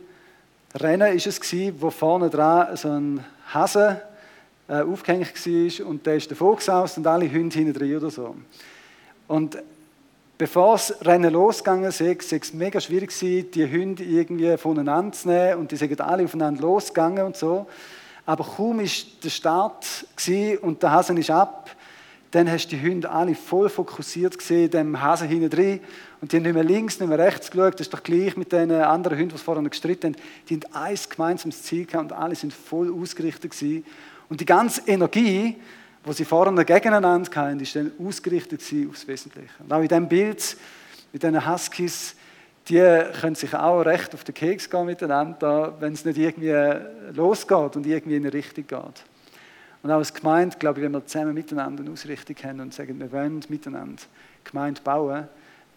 Rennen 0.75 1.15
ist 1.15 1.27
es 1.27 1.39
wo 1.79 1.91
vorne 1.91 2.31
dran 2.31 2.75
so 2.75 2.89
ein 2.89 3.23
Hase 3.53 4.01
äh, 4.67 4.81
aufgehängt 4.81 5.27
war 5.27 5.87
und 5.87 6.05
der 6.05 6.15
ist 6.15 6.31
davor 6.31 6.55
gesaust 6.55 6.97
und 6.97 7.05
alle 7.05 7.31
Hunde 7.31 7.55
hinten 7.55 7.73
drin 7.73 7.97
oder 7.97 8.09
so. 8.09 8.35
Und 9.27 9.57
bevor 10.35 10.73
das 10.73 11.05
Rennen 11.05 11.31
losgegangen 11.31 11.85
ist, 11.85 12.01
war 12.01 12.15
es 12.41 12.53
mega 12.53 12.81
schwierig 12.81 13.11
gewesen, 13.11 13.51
die 13.51 13.71
Hunde 13.71 14.03
irgendwie 14.03 14.57
voneinander 14.57 15.11
zu 15.11 15.27
nehmen 15.27 15.59
und 15.59 15.71
die 15.71 15.75
sind 15.75 16.01
alle 16.01 16.23
aufeinander 16.23 16.61
losgegangen 16.63 17.23
und 17.23 17.37
so. 17.37 17.67
Aber 18.25 18.43
kaum 18.43 18.79
ist 18.79 19.23
der 19.23 19.29
Start 19.29 19.85
und 20.61 20.81
der 20.81 20.91
Hase 20.91 21.13
ist 21.13 21.29
ab, 21.29 21.69
dann 22.31 22.49
hast 22.49 22.71
du 22.71 22.75
die 22.75 22.81
Hunde 22.81 23.11
alle 23.11 23.35
voll 23.35 23.69
fokussiert 23.69 24.39
gesehen, 24.39 24.71
dem 24.71 24.99
Hase 24.99 25.25
hinten 25.25 25.51
drin. 25.51 25.81
Und 26.23 26.31
die 26.31 26.37
haben 26.37 26.43
nicht 26.43 26.53
mehr 26.53 26.63
links, 26.63 27.01
nicht 27.01 27.09
mehr 27.09 27.19
rechts 27.19 27.51
geschaut. 27.51 27.73
Das 27.73 27.81
ist 27.81 27.93
doch 27.93 28.01
gleich 28.01 28.37
mit 28.37 28.53
den 28.53 28.71
anderen 28.71 29.19
Hunden, 29.19 29.35
die 29.35 29.37
vorher 29.37 29.61
gestritten 29.69 30.13
haben. 30.13 30.21
Die 30.47 30.53
haben 30.53 30.73
eins 30.73 31.09
gemeinsames 31.09 31.63
Ziel 31.63 31.85
gehabt 31.85 32.13
und 32.13 32.17
alle 32.17 32.33
sind 32.33 32.53
voll 32.53 32.89
ausgerichtet 32.93 33.51
gewesen. 33.51 33.85
Und 34.29 34.39
die 34.39 34.45
ganze 34.45 34.83
Energie, 34.87 35.57
die 36.07 36.13
sie 36.13 36.23
vorne 36.23 36.63
gegeneinander 36.63 37.29
hatten, 37.35 37.59
ist 37.59 37.75
dann 37.75 37.91
ausgerichtet 37.99 38.61
aufs 38.89 39.05
Wesentliche. 39.05 39.49
Und 39.59 39.73
auch 39.73 39.81
in 39.81 39.89
diesem 39.89 40.07
Bild 40.07 40.55
mit 41.11 41.23
diesen 41.23 41.45
Huskies, 41.45 42.15
die 42.69 43.01
können 43.19 43.35
sich 43.35 43.53
auch 43.53 43.81
recht 43.81 44.13
auf 44.13 44.23
den 44.23 44.33
Keks 44.33 44.69
gehen 44.69 44.85
miteinander, 44.85 45.75
wenn 45.81 45.91
es 45.91 46.05
nicht 46.05 46.17
irgendwie 46.17 46.55
losgeht 47.13 47.75
und 47.75 47.85
irgendwie 47.85 48.15
in 48.15 48.23
eine 48.23 48.31
Richtung 48.31 48.65
geht. 48.65 49.03
Und 49.83 49.91
auch 49.91 49.97
als 49.97 50.13
Gemeinde, 50.13 50.55
glaube 50.57 50.79
ich, 50.79 50.85
wenn 50.85 50.93
wir 50.93 51.05
zusammen 51.05 51.33
miteinander 51.33 51.83
eine 51.83 51.91
Ausrichtung 51.91 52.37
haben 52.43 52.61
und 52.61 52.73
sagen, 52.73 52.97
wir 52.97 53.11
wollen 53.11 53.43
miteinander 53.49 54.01
Gemeinde 54.45 54.79
bauen, 54.81 55.27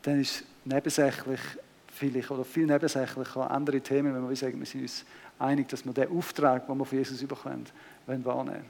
dann 0.06 0.20
ist 0.20 0.44
nebensächlich 0.64 1.40
vielleicht 1.88 2.30
oder 2.30 2.44
viel 2.44 2.66
nebensächlicher 2.66 3.50
andere 3.50 3.80
Themen, 3.80 4.14
wenn 4.14 4.28
wir 4.28 4.36
sagen, 4.36 4.58
wir 4.58 4.66
sind 4.66 4.82
uns 4.82 5.04
einig, 5.38 5.68
dass 5.68 5.84
wir 5.84 5.92
den 5.92 6.16
Auftrag, 6.16 6.66
den 6.66 6.78
wir 6.78 6.84
von 6.84 6.98
Jesus 6.98 7.20
überkommen, 7.20 7.66
wollen 8.06 8.24
wahrnehmen. 8.24 8.64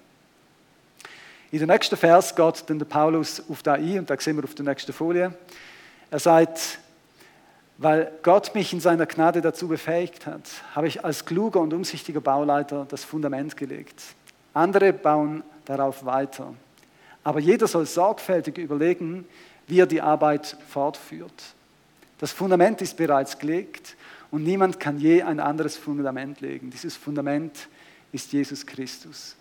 In 1.51 1.59
der 1.59 1.69
nächsten 1.69 1.97
Vers 1.97 2.35
geht 2.35 2.65
dann 2.69 2.79
der 2.79 2.87
Paulus 2.87 3.43
auf 3.51 3.63
da 3.63 3.75
ein 3.75 3.99
und 3.99 4.11
da 4.11 4.19
sehen 4.19 4.37
wir 4.37 4.45
auf 4.45 4.55
der 4.55 4.65
nächsten 4.65 4.93
Folie. 4.93 5.35
Er 6.11 6.19
sagt, 6.19 6.79
weil 7.79 8.11
Gott 8.23 8.55
mich 8.55 8.73
in 8.73 8.81
seiner 8.81 9.05
Gnade 9.05 9.43
dazu 9.43 9.69
befähigt 9.69 10.27
hat, 10.27 10.49
habe 10.75 10.89
ich 10.89 11.05
als 11.05 11.27
kluger 11.27 11.61
und 11.61 11.75
umsichtiger 11.75 12.23
Bauleiter 12.23 12.87
das 12.89 13.05
Fundament 13.05 13.57
gelegt. 13.57 14.03
Andere 14.55 14.95
bauen 14.95 15.43
darauf 15.67 16.05
weiter. 16.07 16.55
Aber 17.23 17.41
jeder 17.41 17.67
soll 17.67 17.85
sorgfältig 17.85 18.57
überlegen, 18.57 19.27
wie 19.67 19.81
er 19.81 19.87
die 19.87 20.01
Arbeit 20.01 20.57
fortführt. 20.69 21.55
Das 22.19 22.33
Fundament 22.33 22.81
ist 22.81 22.97
bereits 22.97 23.39
gelegt 23.39 23.97
und 24.31 24.43
niemand 24.43 24.81
kann 24.81 24.99
je 24.99 25.23
ein 25.23 25.41
anderes 25.41 25.77
Fundament 25.77 26.41
legen. 26.41 26.71
Dieses 26.71 26.97
Fundament 26.97 27.69
ist 28.13 28.33
Jesus 28.33 28.65
Christus. 28.65 29.37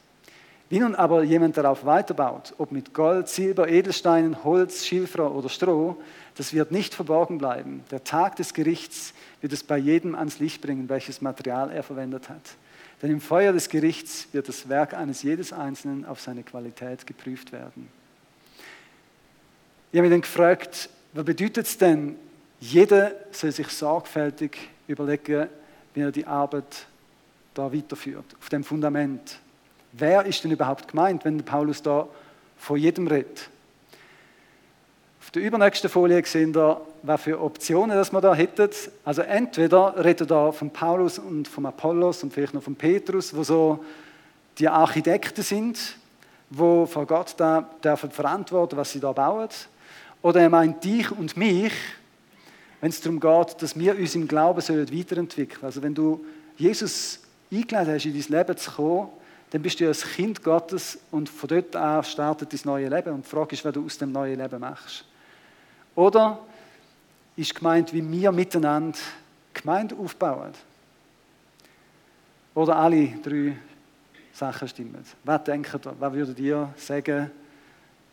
Wie 0.67 0.79
nun 0.79 0.95
aber 0.95 1.23
jemand 1.23 1.57
darauf 1.57 1.85
weiterbaut, 1.85 2.53
ob 2.57 2.71
mit 2.71 2.93
Gold, 2.93 3.29
Silber, 3.29 3.69
Edelsteinen, 3.69 4.43
Holz, 4.43 4.85
Schilfrohr 4.85 5.33
oder 5.35 5.47
Stroh, 5.47 5.95
das 6.35 6.53
wird 6.53 6.71
nicht 6.71 6.95
verborgen 6.95 7.37
bleiben. 7.37 7.83
Der 7.91 8.03
Tag 8.03 8.35
des 8.37 8.53
Gerichts 8.53 9.13
wird 9.41 9.53
es 9.53 9.63
bei 9.63 9.77
jedem 9.77 10.15
ans 10.15 10.39
Licht 10.39 10.61
bringen, 10.61 10.89
welches 10.89 11.21
Material 11.21 11.71
er 11.71 11.83
verwendet 11.83 12.29
hat. 12.29 12.41
Denn 13.01 13.11
im 13.11 13.21
Feuer 13.21 13.53
des 13.53 13.69
Gerichts 13.69 14.27
wird 14.31 14.49
das 14.49 14.67
Werk 14.67 14.95
eines 14.95 15.21
jedes 15.21 15.53
Einzelnen 15.53 16.03
auf 16.03 16.19
seine 16.19 16.41
Qualität 16.43 17.05
geprüft 17.05 17.51
werden. 17.51 17.87
Ich 19.95 19.97
habe 19.97 20.09
mich 20.09 20.13
dann 20.13 20.23
gefragt, 20.23 20.89
was 21.13 21.23
bedeutet 21.23 21.67
es 21.67 21.77
denn, 21.77 22.17
jeder 22.59 23.13
soll 23.31 23.53
sich 23.53 23.69
sorgfältig 23.69 24.57
überlegen, 24.89 25.47
wie 25.93 26.01
er 26.01 26.11
die 26.11 26.27
Arbeit 26.27 26.85
da 27.53 27.71
weiterführt, 27.71 28.25
auf 28.37 28.49
dem 28.49 28.65
Fundament. 28.65 29.39
Wer 29.93 30.25
ist 30.25 30.43
denn 30.43 30.51
überhaupt 30.51 30.89
gemeint, 30.89 31.23
wenn 31.23 31.41
Paulus 31.45 31.81
da 31.81 32.09
vor 32.57 32.75
jedem 32.75 33.07
redet? 33.07 33.49
Auf 35.21 35.31
der 35.31 35.43
übernächsten 35.43 35.89
Folie 35.89 36.25
sehen 36.25 36.53
wir, 36.53 36.81
was 37.01 37.21
für 37.21 37.41
Optionen 37.41 37.95
das 37.95 38.11
wir 38.11 38.19
da 38.19 38.35
hätten. 38.35 38.69
Also 39.05 39.21
entweder 39.21 40.03
redet 40.03 40.29
da 40.29 40.51
von 40.51 40.71
Paulus 40.71 41.19
und 41.19 41.47
von 41.47 41.65
Apollos 41.67 42.21
und 42.21 42.33
vielleicht 42.33 42.53
noch 42.53 42.63
von 42.63 42.75
Petrus, 42.75 43.33
wo 43.33 43.45
so 43.45 43.85
die 44.59 44.67
Architekten 44.67 45.41
sind, 45.41 45.95
wo 46.49 46.85
vor 46.85 47.05
Gott 47.05 47.35
da 47.37 47.61
dürfen 47.81 48.11
verantworten, 48.11 48.75
was 48.75 48.91
sie 48.91 48.99
da 48.99 49.13
bauen. 49.13 49.47
Oder 50.25 50.41
er 50.41 50.49
meint 50.49 50.83
dich 50.83 51.11
und 51.11 51.37
mich, 51.37 51.71
wenn 52.81 52.89
es 52.89 52.99
darum 52.99 53.19
geht, 53.19 53.61
dass 53.61 53.77
wir 53.77 53.95
uns 53.95 54.15
im 54.15 54.27
Glauben 54.27 54.59
sollen 54.59 54.91
weiterentwickeln. 54.91 55.63
Also 55.63 55.83
wenn 55.83 55.93
du 55.93 56.25
Jesus 56.57 57.19
eingeladen 57.51 57.93
hast, 57.93 58.05
in 58.07 58.19
dein 58.19 58.39
Leben 58.39 58.57
zu 58.57 58.71
kommen, 58.71 59.09
dann 59.51 59.61
bist 59.61 59.79
du 59.79 59.87
ein 59.87 59.93
Kind 59.93 60.41
Gottes 60.43 60.97
und 61.11 61.29
von 61.29 61.47
dort 61.47 61.75
an 61.75 62.03
startet 62.03 62.51
dein 62.51 62.59
neue 62.63 62.89
Leben 62.89 63.13
und 63.13 63.23
die 63.23 63.29
Frage 63.29 63.53
ist, 63.53 63.63
was 63.63 63.73
du 63.73 63.85
aus 63.85 63.99
dem 63.99 64.11
neuen 64.11 64.39
Leben 64.39 64.59
machst. 64.59 65.05
Oder 65.93 66.39
ist 67.35 67.53
gemeint, 67.53 67.93
wie 67.93 68.11
wir 68.11 68.31
miteinander 68.31 68.97
Gemeinde 69.53 69.93
aufbauen? 69.93 70.53
Oder 72.55 72.77
alle 72.77 73.09
drei 73.21 73.57
Sachen 74.33 74.67
stimmen? 74.67 75.05
Was 75.23 75.43
denkt 75.43 75.71
ihr, 75.71 75.93
was 75.99 76.13
würdet 76.13 76.39
ihr 76.39 76.73
sagen, 76.77 77.29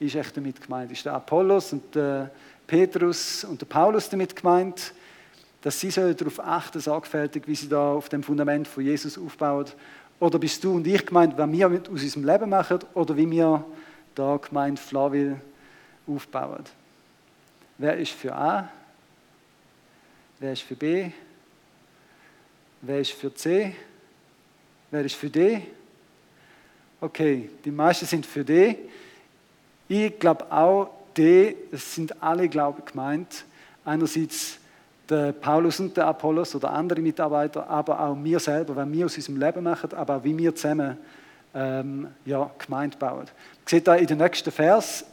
ist 0.02 0.16
echt 0.16 0.36
damit 0.36 0.60
gemeint? 0.60 0.90
Ist 0.90 1.04
der 1.04 1.14
Apollos 1.14 1.72
und 1.72 1.94
der 1.94 2.30
Petrus 2.66 3.44
und 3.44 3.60
der 3.60 3.66
Paulus 3.66 4.08
damit 4.08 4.34
gemeint, 4.34 4.92
dass 5.62 5.78
sie 5.78 5.90
darauf 5.90 6.40
achten, 6.40 6.80
sorgfältig, 6.80 7.46
wie 7.46 7.54
sie 7.54 7.68
da 7.68 7.92
auf 7.92 8.08
dem 8.08 8.22
Fundament 8.22 8.66
von 8.66 8.84
Jesus 8.84 9.16
aufbauen? 9.16 9.66
Oder 10.18 10.38
bist 10.38 10.62
du 10.64 10.74
und 10.74 10.86
ich 10.86 11.04
gemeint, 11.04 11.36
was 11.36 11.50
wir 11.50 11.68
aus 11.68 11.88
unserem 11.88 12.24
Leben 12.24 12.50
machen 12.50 12.78
oder 12.94 13.16
wie 13.16 13.30
wir 13.30 13.64
da 14.14 14.36
gemeint 14.36 14.78
Flaville 14.78 15.40
aufbauen? 16.06 16.64
Wer 17.78 17.96
ist 17.96 18.12
für 18.12 18.34
A? 18.34 18.68
Wer 20.38 20.52
ist 20.52 20.62
für 20.62 20.74
B? 20.74 21.10
Wer 22.80 23.00
ist 23.00 23.12
für 23.12 23.32
C? 23.34 23.74
Wer 24.90 25.04
ist 25.04 25.14
für 25.14 25.30
D? 25.30 25.62
Okay, 27.00 27.50
die 27.64 27.70
meisten 27.70 28.06
sind 28.06 28.26
für 28.26 28.44
D. 28.44 28.76
Ich 29.94 30.18
glaube 30.18 30.50
auch 30.50 30.88
D, 31.14 31.54
es 31.70 31.94
sind 31.94 32.22
alle, 32.22 32.48
glaube 32.48 32.78
ich, 32.78 32.90
gemeint. 32.90 33.44
Einerseits 33.84 34.56
der 35.06 35.32
Paulus 35.32 35.80
und 35.80 35.94
der 35.94 36.06
Apollos 36.06 36.54
oder 36.54 36.70
andere 36.70 37.02
Mitarbeiter, 37.02 37.68
aber 37.68 38.00
auch 38.00 38.16
wir 38.22 38.40
selber, 38.40 38.74
wenn 38.74 38.90
wir 38.90 39.04
aus 39.04 39.16
unserem 39.16 39.38
Leben 39.38 39.62
machen, 39.62 39.92
aber 39.92 40.16
auch 40.16 40.24
wie 40.24 40.38
wir 40.38 40.54
zusammen 40.54 40.96
ähm, 41.54 42.08
ja, 42.24 42.50
Gemeinde 42.56 42.96
bauen. 42.96 43.26
Man 43.26 43.66
sieht 43.66 43.86
da 43.86 43.96
in 43.96 44.06
den 44.06 44.16
nächsten 44.16 44.50
Vers, 44.50 45.04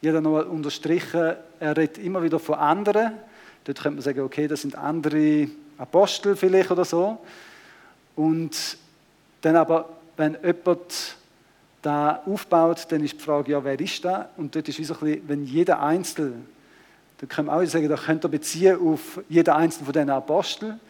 ich 0.00 0.08
habe 0.08 0.22
noch 0.22 0.46
unterstrichen, 0.48 1.34
er 1.60 1.76
redet 1.76 1.98
immer 1.98 2.22
wieder 2.22 2.38
von 2.38 2.54
anderen. 2.54 3.12
Dort 3.64 3.82
könnte 3.82 3.96
man 3.96 4.02
sagen, 4.02 4.20
okay, 4.20 4.48
das 4.48 4.62
sind 4.62 4.78
andere 4.78 5.48
Apostel 5.76 6.36
vielleicht 6.36 6.70
oder 6.70 6.86
so. 6.86 7.18
Und 8.16 8.78
dann 9.42 9.56
aber, 9.56 9.90
wenn 10.16 10.38
jemand 10.42 11.18
da 11.84 12.22
aufbaut, 12.26 12.86
dann 12.88 13.04
ist 13.04 13.14
die 13.14 13.20
Frage, 13.20 13.52
ja, 13.52 13.62
wer 13.62 13.78
ist 13.78 14.04
da? 14.04 14.30
Und 14.36 14.54
dort 14.54 14.68
ist 14.68 14.78
wie 14.78 14.84
so 14.84 14.94
ein 14.94 15.00
bisschen, 15.00 15.28
wenn 15.28 15.44
jeder 15.44 15.82
Einzelne, 15.82 16.36
da 17.18 17.26
können 17.26 17.48
wir 17.48 17.54
auch 17.54 17.64
sagen, 17.64 17.88
da 17.88 17.96
könnt 17.96 18.24
ihr 18.24 18.28
beziehen 18.28 18.78
auf 18.80 19.20
jeden 19.28 19.50
Einzelnen 19.50 19.84
von 19.84 19.92
diesen 19.92 20.10
Aposteln. 20.10 20.80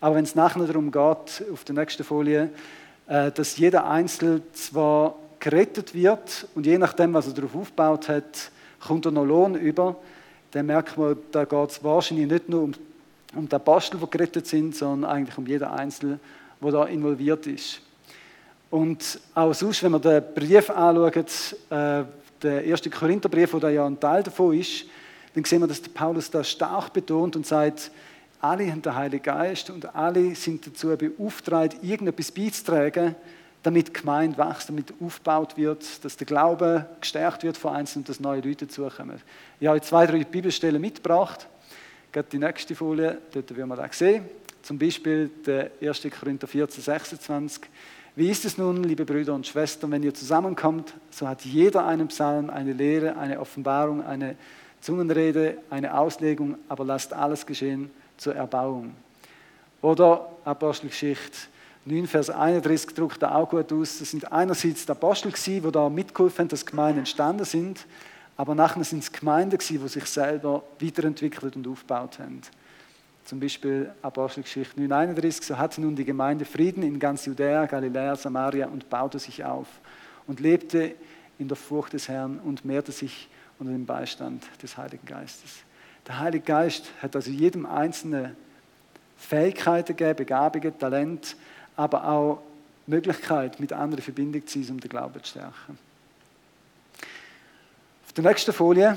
Aber 0.00 0.14
wenn 0.14 0.24
es 0.24 0.34
nachher 0.34 0.64
darum 0.64 0.90
geht, 0.90 1.44
auf 1.52 1.64
der 1.66 1.74
nächsten 1.74 2.02
Folie, 2.02 2.50
äh, 3.06 3.30
dass 3.30 3.58
jeder 3.58 3.88
Einzelne 3.88 4.40
zwar 4.52 5.16
gerettet 5.38 5.94
wird 5.94 6.46
und 6.54 6.66
je 6.66 6.78
nachdem, 6.78 7.14
was 7.14 7.26
er 7.26 7.34
darauf 7.34 7.54
aufgebaut 7.54 8.08
hat, 8.08 8.50
kommt 8.80 9.04
er 9.04 9.12
noch 9.12 9.24
Lohn 9.24 9.54
über, 9.54 9.96
dann 10.52 10.66
merkt 10.66 10.96
man, 10.96 11.16
da 11.30 11.44
geht 11.44 11.70
es 11.70 11.84
wahrscheinlich 11.84 12.26
nicht 12.26 12.48
nur 12.48 12.62
um, 12.62 12.72
um 13.34 13.48
die 13.48 13.54
Apostel, 13.54 13.98
die 13.98 14.10
gerettet 14.10 14.46
sind, 14.46 14.74
sondern 14.74 15.10
eigentlich 15.10 15.36
um 15.36 15.46
jeden 15.46 15.68
Einzelnen, 15.68 16.20
der 16.62 16.72
da 16.72 16.84
involviert 16.84 17.46
ist. 17.46 17.82
Und 18.70 19.18
auch 19.34 19.54
sonst, 19.54 19.82
wenn 19.82 19.92
wir 19.92 19.98
den 19.98 20.22
Brief 20.34 20.70
anschauen, 20.70 21.24
äh, 21.70 22.04
der 22.42 22.64
erste 22.64 22.90
Korintherbrief, 22.90 23.56
da 23.60 23.68
ja 23.70 23.86
ein 23.86 23.98
Teil 23.98 24.22
davon 24.22 24.58
ist, 24.58 24.84
dann 25.34 25.44
sehen 25.44 25.60
wir, 25.60 25.66
dass 25.66 25.82
der 25.82 25.90
Paulus 25.90 26.30
da 26.30 26.44
stark 26.44 26.92
betont 26.92 27.36
und 27.36 27.46
sagt, 27.46 27.90
alle 28.40 28.70
haben 28.70 28.82
den 28.82 28.94
Heiligen 28.94 29.22
Geist 29.22 29.70
und 29.70 29.94
alle 29.94 30.34
sind 30.34 30.66
dazu 30.66 30.96
beauftragt, 30.96 31.76
irgendetwas 31.82 32.30
beizutragen, 32.30 33.16
damit 33.62 33.92
Gemeinde 33.92 34.38
wächst, 34.38 34.68
damit 34.68 34.94
aufgebaut 35.00 35.56
wird, 35.56 36.04
dass 36.04 36.16
der 36.16 36.26
Glaube 36.26 36.86
gestärkt 37.00 37.42
wird 37.42 37.56
von 37.56 37.74
Einzelnen 37.74 38.02
und 38.02 38.08
dass 38.08 38.20
neue 38.20 38.40
Leute 38.40 38.66
dazukommen. 38.66 39.20
Ich 39.58 39.66
habe 39.66 39.80
zwei, 39.80 40.06
drei 40.06 40.22
Bibelstellen 40.22 40.80
mitgebracht. 40.80 41.48
Gerade 42.12 42.28
die 42.30 42.38
nächste 42.38 42.74
Folie, 42.76 43.18
dort 43.32 43.56
werden 43.56 43.68
wir 43.68 43.76
das 43.76 43.98
sehen. 43.98 44.24
Zum 44.62 44.78
Beispiel 44.78 45.30
der 45.44 45.72
1. 45.82 46.06
Korinther 46.18 46.46
14, 46.46 46.82
26. 46.82 47.62
Wie 48.18 48.30
ist 48.30 48.44
es 48.44 48.58
nun, 48.58 48.82
liebe 48.82 49.04
Brüder 49.04 49.32
und 49.32 49.46
Schwestern, 49.46 49.92
wenn 49.92 50.02
ihr 50.02 50.12
zusammenkommt, 50.12 50.92
so 51.08 51.28
hat 51.28 51.44
jeder 51.44 51.86
einen 51.86 52.08
Psalm, 52.08 52.50
eine 52.50 52.72
Lehre, 52.72 53.16
eine 53.16 53.38
Offenbarung, 53.38 54.04
eine 54.04 54.34
Zungenrede, 54.80 55.58
eine 55.70 55.96
Auslegung, 55.96 56.56
aber 56.68 56.84
lasst 56.84 57.12
alles 57.12 57.46
geschehen 57.46 57.92
zur 58.16 58.34
Erbauung. 58.34 58.92
Oder 59.82 60.32
Apostelgeschichte 60.44 61.46
9, 61.84 62.08
Vers 62.08 62.30
31 62.30 62.92
drückt 62.92 63.22
da 63.22 63.36
auch 63.36 63.50
gut 63.50 63.72
aus. 63.72 64.00
Das 64.00 64.10
sind 64.10 64.32
einerseits 64.32 64.84
die 64.84 64.90
Apostel, 64.90 65.32
die 65.32 65.60
da 65.70 65.88
mitgeholfen 65.88 66.38
haben, 66.40 66.48
dass 66.48 66.66
Gemeinden 66.66 66.98
entstanden 66.98 67.44
sind, 67.44 67.86
aber 68.36 68.56
nachher 68.56 68.82
sind 68.82 69.04
es 69.04 69.12
Gemeinden, 69.12 69.60
die 69.60 69.78
sich 69.86 70.06
selber 70.06 70.64
weiterentwickelt 70.80 71.54
und 71.54 71.68
aufgebaut 71.68 72.18
haben. 72.18 72.42
Zum 73.28 73.40
Beispiel 73.40 73.92
Apostelgeschichte 74.00 74.80
9,31, 74.80 75.44
so 75.44 75.58
hatte 75.58 75.82
nun 75.82 75.94
die 75.94 76.06
Gemeinde 76.06 76.46
Frieden 76.46 76.82
in 76.82 76.98
ganz 76.98 77.26
Judäa, 77.26 77.66
Galiläa, 77.66 78.16
Samaria 78.16 78.68
und 78.68 78.88
baute 78.88 79.18
sich 79.18 79.44
auf 79.44 79.66
und 80.26 80.40
lebte 80.40 80.94
in 81.38 81.46
der 81.46 81.58
Furcht 81.58 81.92
des 81.92 82.08
Herrn 82.08 82.38
und 82.38 82.64
mehrte 82.64 82.90
sich 82.90 83.28
unter 83.58 83.70
dem 83.70 83.84
Beistand 83.84 84.44
des 84.62 84.78
Heiligen 84.78 85.04
Geistes. 85.04 85.56
Der 86.06 86.20
Heilige 86.20 86.44
Geist 86.44 86.90
hat 87.02 87.14
also 87.16 87.30
jedem 87.30 87.66
Einzelnen 87.66 88.34
Fähigkeiten 89.18 89.94
gegeben, 89.94 90.16
Begabungen, 90.16 90.78
Talent, 90.78 91.36
aber 91.76 92.08
auch 92.08 92.40
Möglichkeit, 92.86 93.60
mit 93.60 93.74
anderen 93.74 93.98
in 93.98 94.04
Verbindung 94.04 94.46
zu 94.46 94.62
sein, 94.62 94.76
um 94.76 94.80
den 94.80 94.88
Glauben 94.88 95.22
zu 95.22 95.28
stärken. 95.28 95.78
Auf 98.06 98.12
der 98.14 98.24
nächsten 98.24 98.54
Folie 98.54 98.96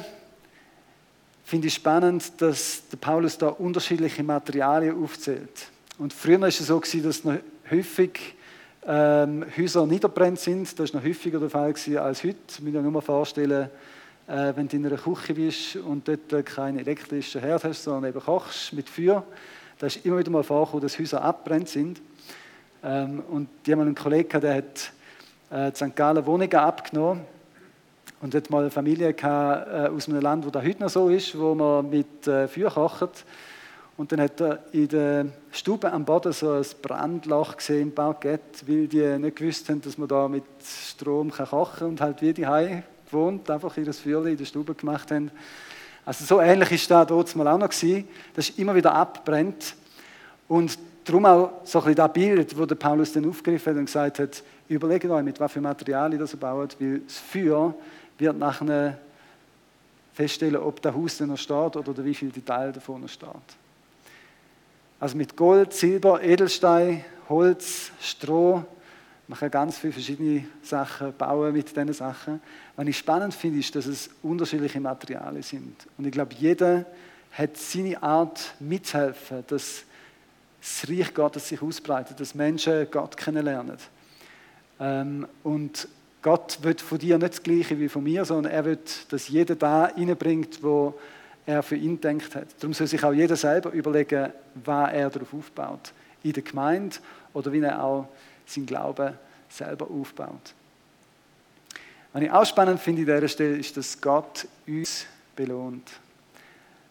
finde 1.43 1.67
ich 1.67 1.73
spannend, 1.73 2.41
dass 2.41 2.84
der 2.89 2.97
Paulus 2.97 3.38
da 3.38 3.47
unterschiedliche 3.47 4.23
Materialien 4.23 5.01
aufzählt. 5.04 5.69
Und 5.97 6.13
früher 6.13 6.39
war 6.39 6.47
es 6.47 6.58
so, 6.58 6.80
dass 6.80 7.23
noch 7.23 7.38
häufig 7.69 8.36
ähm, 8.88 9.45
Häuser 9.58 9.86
niederbrennt 9.86 10.39
sind. 10.39 10.80
Das 10.80 10.93
war 10.93 11.01
noch 11.01 11.08
häufiger 11.08 11.39
der 11.39 11.49
Fall 11.49 11.73
als 11.97 12.23
heute. 12.23 12.38
Ich 12.49 12.60
muss 12.62 12.73
mir 12.73 12.82
nur 12.82 12.91
mal 12.91 13.01
vorstellen, 13.01 13.69
äh, 14.27 14.54
wenn 14.56 14.67
du 14.67 14.77
in 14.77 14.86
einer 14.86 14.97
Küche 14.97 15.34
bist 15.34 15.75
und 15.75 16.08
dort 16.08 16.45
keinen 16.45 16.80
elektrischen 16.80 17.41
Herd 17.41 17.63
hast, 17.63 17.84
sondern 17.84 18.10
eben 18.10 18.19
kochst 18.19 18.73
mit 18.73 18.89
Feuer. 18.89 19.23
Da 19.77 19.88
ist 19.88 20.06
immer 20.06 20.19
wieder 20.19 20.32
mal 20.32 20.43
vorgekommen, 20.43 20.84
dass 20.84 20.97
Häuser 20.97 21.21
abbrennt 21.21 21.69
sind. 21.69 22.01
Ähm, 22.84 23.21
und 23.30 23.49
die 23.65 23.71
haben 23.71 23.82
einen 23.82 23.95
Kollegen, 23.95 24.41
der 24.41 24.56
hat 24.56 24.91
äh, 25.51 25.75
St. 25.75 25.95
Gallen 25.95 26.25
Wohnungen 26.25 26.56
abgenommen 26.56 27.21
und 28.21 28.36
hat 28.36 28.49
mal 28.49 28.62
eine 28.62 28.71
Familie 28.71 29.13
gehabt, 29.13 29.67
äh, 29.67 29.88
aus 29.88 30.07
einem 30.07 30.21
Land, 30.21 30.45
wo 30.45 30.49
das 30.49 30.63
heute 30.63 30.81
noch 30.84 30.89
so 30.89 31.10
ist, 31.10 31.38
wo 31.38 31.55
man 31.55 31.89
mit 31.89 32.27
äh, 32.27 32.47
Feuer 32.47 32.69
kocht. 32.69 33.25
Und 33.97 34.12
dann 34.12 34.21
hat 34.21 34.39
er 34.39 34.60
in 34.71 34.88
der 34.88 35.25
Stube 35.51 35.91
am 35.91 36.05
Boden 36.05 36.31
so 36.31 36.51
ein 36.53 36.65
Brandloch 36.81 37.57
gesehen 37.57 37.81
im 37.81 37.91
Parkett, 37.95 38.67
weil 38.67 38.88
die 38.88 39.17
nicht 39.19 39.36
gewusst 39.36 39.69
haben, 39.69 39.81
dass 39.81 39.97
man 39.97 40.07
da 40.07 40.27
mit 40.27 40.43
Strom 40.63 41.31
kochen 41.31 41.79
kann 41.79 41.88
und 41.89 42.01
halt 42.01 42.21
wie 42.21 42.34
die 42.34 42.47
Hai 42.47 42.84
gewohnt, 43.05 43.49
einfach 43.49 43.75
ihr 43.77 43.93
Feuer 43.93 44.25
in 44.25 44.38
der 44.38 44.45
Stube 44.45 44.73
gemacht 44.73 45.12
haben. 45.12 45.29
Also 46.05 46.25
so 46.25 46.41
ähnlich 46.41 46.71
ist 46.71 46.89
das 46.89 47.07
dort 47.07 47.36
mal 47.36 47.47
auch 47.47 47.57
noch 47.57 47.69
gewesen. 47.69 48.07
Das 48.34 48.49
ist 48.49 48.57
immer 48.57 48.73
wieder 48.73 48.93
abbrennt. 48.93 49.75
Und 50.47 50.77
darum 51.03 51.25
auch 51.25 51.51
so 51.63 51.79
ein 51.79 51.86
bisschen 51.86 51.95
das 51.95 52.13
Bild, 52.13 52.57
das 52.57 52.77
Paulus 52.77 53.13
dann 53.13 53.27
aufgegriffen 53.27 53.73
hat 53.73 53.79
und 53.79 53.86
gesagt 53.86 54.19
hat, 54.19 54.43
überlegt 54.67 55.05
euch, 55.05 55.23
mit 55.23 55.39
was 55.39 55.51
für 55.51 55.62
Materialien 55.62 56.19
das 56.19 56.34
ihr 56.34 56.39
baut, 56.39 56.75
weil 56.79 56.99
das 56.99 57.17
Feuer 57.17 57.73
wird 58.17 58.38
nachher 58.38 58.97
feststellen, 60.13 60.58
ob 60.58 60.82
das 60.82 60.93
Haus 60.93 61.19
noch 61.21 61.38
steht 61.38 61.76
oder 61.76 62.06
wie 62.06 62.13
viel 62.13 62.32
Teil 62.32 62.71
davon 62.71 63.02
noch 63.02 63.10
steht. 63.10 63.30
Also 65.00 65.17
mit 65.17 65.36
Gold, 65.36 65.74
Silber, 65.74 66.21
Edelstein, 66.21 67.04
Holz, 67.28 67.91
Stroh. 68.02 68.63
Man 69.28 69.39
kann 69.39 69.50
ganz 69.50 69.78
viele 69.78 69.93
verschiedene 69.93 70.45
Sachen 70.62 71.13
bauen 71.17 71.54
mit 71.54 71.69
diesen 71.69 71.93
Sachen. 71.93 72.41
Was 72.76 72.88
ich 72.88 72.97
spannend 72.97 73.34
finde, 73.34 73.60
ist, 73.60 73.76
dass 73.76 73.86
es 73.86 74.10
unterschiedliche 74.21 74.80
Materialien 74.80 75.41
sind. 75.41 75.88
Und 75.97 76.06
ich 76.06 76.12
glaube, 76.12 76.36
jeder 76.38 76.86
hat 77.32 77.58
seine 77.58 78.04
Art 78.04 78.54
mitzuhelfen, 78.60 79.43
dass 79.47 79.86
das 80.60 80.89
Reich 80.89 81.13
Gottes 81.13 81.47
sich 81.47 81.62
ausbreitet, 81.62 82.19
dass 82.19 82.36
Menschen 82.36 82.88
Gott 82.91 83.17
kennenlernen. 83.17 83.78
Ähm, 84.80 85.26
und 85.43 85.88
Gott 86.21 86.60
wird 86.62 86.81
von 86.81 86.99
dir 86.99 87.17
nicht 87.17 87.34
das 87.34 87.43
Gleiche 87.43 87.79
wie 87.79 87.89
von 87.89 88.03
mir, 88.03 88.25
sondern 88.25 88.53
er 88.53 88.65
wird, 88.65 89.12
dass 89.12 89.27
jeder 89.27 89.55
da 89.55 89.86
reinbringt, 89.86 90.62
wo 90.62 90.93
er 91.45 91.63
für 91.63 91.75
ihn 91.75 91.99
denkt 91.99 92.36
hat. 92.36 92.47
Darum 92.60 92.73
soll 92.73 92.88
sich 92.88 93.03
auch 93.03 93.13
jeder 93.13 93.36
selber 93.36 93.71
überlegen, 93.71 94.31
was 94.63 94.93
er 94.93 95.10
darauf 95.10 95.34
aufbaut. 95.34 95.93
In 96.23 96.34
der 96.34 96.43
Gemeinde 96.43 96.97
oder 97.34 97.51
wie 97.51 97.62
er 97.62 97.84
auch 97.84 98.07
sein 98.45 98.65
Glauben 98.65 99.13
selber 99.49 99.89
aufbaut. 99.89 100.53
Was 102.13 102.21
ich 102.21 102.31
auch 102.31 102.45
spannend 102.45 102.79
finde 102.79 103.01
an 103.01 103.19
dieser 103.19 103.27
Stelle, 103.27 103.57
ist, 103.57 103.75
dass 103.77 103.99
Gott 103.99 104.47
uns 104.67 105.05
belohnt. 105.36 105.89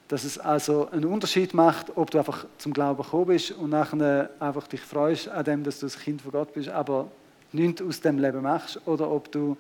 Dass 0.09 0.25
es 0.25 0.39
also 0.39 0.91
einen 0.91 1.05
Unterschied 1.05 1.55
macht, 1.55 1.97
ob 1.97 2.11
du 2.11 2.19
einfach 2.19 2.47
zum 2.59 2.73
Glauben 2.73 3.03
gekommen 3.03 3.27
bist 3.27 3.53
und 3.53 3.71
nachher 3.71 4.31
einfach 4.41 4.67
dich 4.67 4.81
freust 4.81 5.29
an 5.29 5.45
dem, 5.45 5.63
dass 5.63 5.79
du 5.79 5.87
ein 5.87 5.93
Kind 5.93 6.23
von 6.23 6.33
Gott 6.33 6.53
bist, 6.53 6.69
aber 6.69 7.09
nichts 7.53 7.83
aus 7.83 8.01
dem 8.01 8.19
Leben 8.19 8.43
machst, 8.43 8.81
oder 8.87 9.11
ob 9.11 9.31
du 9.33 9.57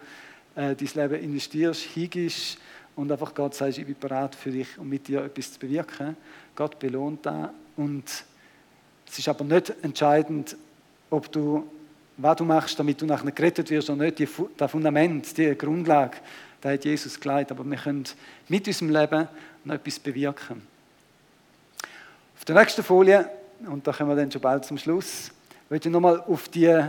äh, 0.55 0.75
dein 0.75 0.89
Leben 0.95 1.23
investierst, 1.25 1.81
hingibst, 1.83 2.59
und 2.97 3.11
einfach 3.11 3.35
Gott 3.35 3.55
sagst, 3.55 3.79
ich 3.79 3.87
bin 3.87 3.97
bereit 3.99 4.35
für 4.35 4.51
dich, 4.51 4.77
um 4.77 4.89
mit 4.89 5.09
dir 5.09 5.25
etwas 5.25 5.55
zu 5.55 5.59
bewirken. 5.59 6.17
Gott 6.55 6.79
belohnt 6.79 7.25
da 7.25 7.53
und 7.77 8.05
es 9.09 9.19
ist 9.19 9.29
aber 9.29 9.45
nicht 9.45 9.73
entscheidend, 9.83 10.57
ob 11.09 11.33
du, 11.33 11.67
was 12.17 12.37
du 12.37 12.45
machst, 12.45 12.79
damit 12.79 13.01
du 13.01 13.07
nachher 13.07 13.31
gerettet 13.33 13.71
wirst 13.71 13.91
oder 13.91 14.05
nicht. 14.05 14.29
Das 14.57 14.71
Fundament, 14.71 15.37
die 15.37 15.57
Grundlage, 15.57 16.19
da 16.61 16.71
hat 16.71 16.85
Jesus 16.85 17.19
geleitet. 17.19 17.53
Aber 17.53 17.69
wir 17.69 17.79
können 17.79 18.05
mit 18.49 18.67
unserem 18.69 18.91
Leben 18.91 19.29
noch 19.65 19.75
etwas 19.75 19.99
bewirken. 19.99 20.63
Auf 22.37 22.45
der 22.45 22.57
nächsten 22.57 22.83
Folie, 22.83 23.29
und 23.67 23.87
da 23.87 23.93
kommen 23.93 24.11
wir 24.11 24.17
dann 24.17 24.31
schon 24.31 24.41
bald 24.41 24.65
zum 24.65 24.79
Schluss, 24.79 25.31
möchte 25.69 25.89
ich 25.89 25.93
nochmal 25.93 26.21
auf 26.21 26.49
die, 26.49 26.85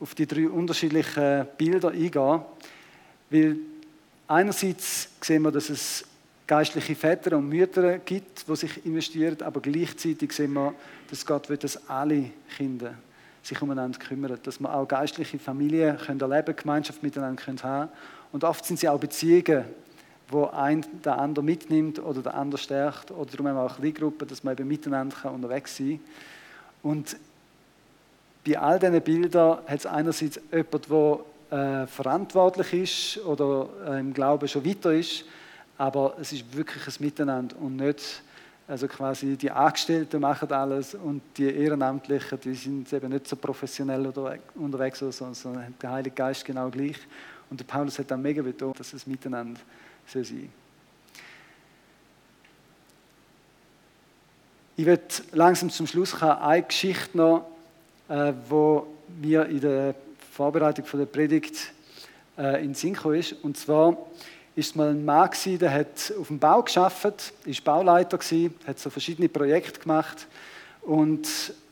auf 0.00 0.14
die 0.14 0.26
drei 0.26 0.48
unterschiedlichen 0.48 1.46
Bilder 1.56 1.90
eingehen, 1.90 2.40
weil 3.30 3.56
Einerseits 4.28 5.08
sehen 5.20 5.42
wir, 5.42 5.52
dass 5.52 5.70
es 5.70 6.04
geistliche 6.48 6.96
Väter 6.96 7.36
und 7.36 7.48
Mütter 7.48 7.98
gibt, 7.98 8.48
die 8.48 8.56
sich 8.56 8.84
investieren, 8.84 9.40
aber 9.42 9.60
gleichzeitig 9.60 10.32
sehen 10.32 10.52
wir, 10.54 10.74
dass 11.08 11.24
Gott 11.24 11.48
will, 11.48 11.56
dass 11.56 11.88
alle 11.88 12.30
Kinder 12.56 12.94
sich 13.42 13.62
umeinander 13.62 13.98
kümmern, 14.00 14.36
dass 14.42 14.58
wir 14.58 14.74
auch 14.74 14.88
geistliche 14.88 15.38
Familien 15.38 15.96
können 15.96 16.20
erleben, 16.20 16.56
Gemeinschaft 16.56 17.04
miteinander 17.04 17.40
können 17.40 17.62
haben. 17.62 17.90
Und 18.32 18.42
oft 18.42 18.64
sind 18.64 18.80
sie 18.80 18.88
auch 18.88 18.98
Beziehungen, 18.98 19.64
wo 20.28 20.46
ein 20.46 20.84
der 21.04 21.18
andere 21.18 21.44
mitnimmt 21.44 22.00
oder 22.00 22.20
der 22.22 22.34
andere 22.34 22.60
stärkt 22.60 23.12
oder 23.12 23.30
darum 23.30 23.46
haben 23.46 23.54
wir 23.54 23.62
auch 23.62 23.76
Kleingruppen, 23.76 24.26
dass 24.26 24.42
man 24.42 24.54
eben 24.54 24.66
miteinander 24.66 25.32
unterwegs 25.32 25.76
sein 25.76 26.00
kann. 26.82 26.90
Und 26.90 27.16
bei 28.46 28.58
all 28.58 28.78
diesen 28.78 29.00
Bildern 29.00 29.58
hat 29.66 29.78
es 29.78 29.86
einerseits 29.86 30.40
jemanden, 30.52 31.24
der 31.50 31.82
äh, 31.82 31.86
verantwortlich 31.86 32.72
ist 33.16 33.24
oder 33.24 33.68
äh, 33.86 34.00
im 34.00 34.14
Glauben 34.14 34.46
schon 34.46 34.64
weiter 34.64 34.92
ist, 34.92 35.24
aber 35.78 36.16
es 36.20 36.32
ist 36.32 36.56
wirklich 36.56 36.86
ein 36.86 37.04
Miteinander 37.04 37.56
und 37.56 37.76
nicht, 37.76 38.22
also 38.68 38.86
quasi 38.88 39.36
die 39.36 39.50
Angestellten 39.50 40.20
machen 40.20 40.50
alles 40.52 40.94
und 40.94 41.22
die 41.36 41.52
Ehrenamtlichen, 41.52 42.38
die 42.40 42.54
sind 42.54 42.92
eben 42.92 43.10
nicht 43.10 43.28
so 43.28 43.36
professionell 43.36 44.06
oder 44.06 44.36
unterwegs, 44.54 44.98
sondern 44.98 45.74
der 45.80 45.90
Heilige 45.90 46.14
Geist 46.14 46.44
genau 46.44 46.68
gleich. 46.68 46.98
Und 47.48 47.60
der 47.60 47.64
Paulus 47.64 47.98
hat 47.98 48.10
dann 48.10 48.22
mega 48.22 48.42
betont, 48.42 48.80
dass 48.80 48.92
es 48.92 49.06
Miteinander 49.06 49.60
soll 50.04 50.24
sein 50.24 50.50
Ich 54.78 54.84
werde 54.84 55.02
langsam 55.32 55.70
zum 55.70 55.86
Schluss 55.86 56.16
kommen. 56.16 56.32
Eine 56.32 56.62
Geschichte 56.64 57.16
noch, 57.16 57.46
äh, 58.08 58.32
wo 58.48 58.86
mir 59.20 59.46
in 59.46 59.60
der 59.60 59.94
Vorbereitung 60.32 60.84
von 60.84 61.00
der 61.00 61.06
Predigt 61.06 61.72
äh, 62.38 62.64
in 62.64 62.74
Synchro 62.74 63.12
ist. 63.12 63.32
Und 63.42 63.56
zwar 63.56 63.96
ist 64.54 64.76
mal 64.76 64.90
ein 64.90 65.04
Mann 65.04 65.30
gewesen, 65.30 65.58
der 65.58 65.72
hat 65.72 66.12
auf 66.18 66.28
dem 66.28 66.38
Bau 66.38 66.62
geschafft, 66.62 67.32
ist 67.44 67.64
Bauleiter 67.64 68.18
gewesen, 68.18 68.54
hat 68.66 68.78
so 68.78 68.90
verschiedene 68.90 69.28
Projekte 69.28 69.80
gemacht 69.80 70.26
und 70.82 71.28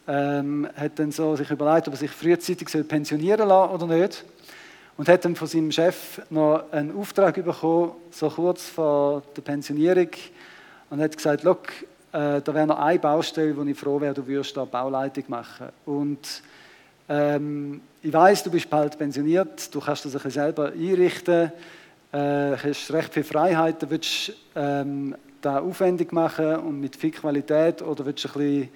ähm, 0.06 0.68
hat 0.76 0.98
dann 0.98 1.10
so 1.10 1.34
sich 1.36 1.50
überlegt, 1.50 1.88
ob 1.88 1.94
er 1.94 1.98
sich 1.98 2.10
frühzeitig 2.10 2.68
soll 2.68 2.84
pensionieren 2.84 3.48
lassen 3.48 3.72
oder 3.72 3.86
nicht. 3.86 4.24
Und 4.96 5.08
hat 5.08 5.24
dann 5.24 5.34
von 5.34 5.48
seinem 5.48 5.72
Chef 5.72 6.20
noch 6.30 6.70
einen 6.70 6.96
Auftrag 6.96 7.34
bekommen, 7.42 7.92
so 8.10 8.28
kurz 8.28 8.68
vor 8.68 9.22
der 9.36 9.42
Pensionierung, 9.42 10.08
und 10.90 11.00
hat 11.00 11.16
gesagt, 11.16 11.42
äh, 12.14 12.40
da 12.42 12.54
wäre 12.54 12.66
noch 12.68 12.78
eine 12.78 13.00
Baustelle, 13.00 13.56
wo 13.56 13.62
ich 13.64 13.76
froh 13.76 14.00
wäre, 14.00 14.14
du 14.14 14.24
würdest 14.24 14.56
da 14.56 14.64
Bauleitung 14.64 15.24
machen. 15.26 15.66
Und 15.84 16.42
ähm, 17.08 17.80
ich 18.02 18.12
weiß, 18.12 18.44
du 18.44 18.52
bist 18.52 18.70
bald 18.70 18.96
pensioniert, 18.96 19.74
du 19.74 19.80
kannst 19.80 20.04
das 20.04 20.12
ein 20.12 20.22
bisschen 20.22 20.30
selber 20.30 20.72
einrichten, 20.72 21.50
äh, 22.12 22.56
hast 22.56 22.92
recht 22.92 23.12
viel 23.12 23.24
Freiheit, 23.24 23.82
du 23.82 23.90
willst 23.90 24.32
ähm, 24.54 25.16
da 25.40 25.58
aufwendig 25.58 26.12
machen 26.12 26.54
und 26.56 26.80
mit 26.80 26.94
viel 26.94 27.10
Qualität 27.10 27.82
oder 27.82 28.06
willst 28.06 28.24
du 28.24 28.28
ein 28.28 28.32
bisschen 28.34 28.68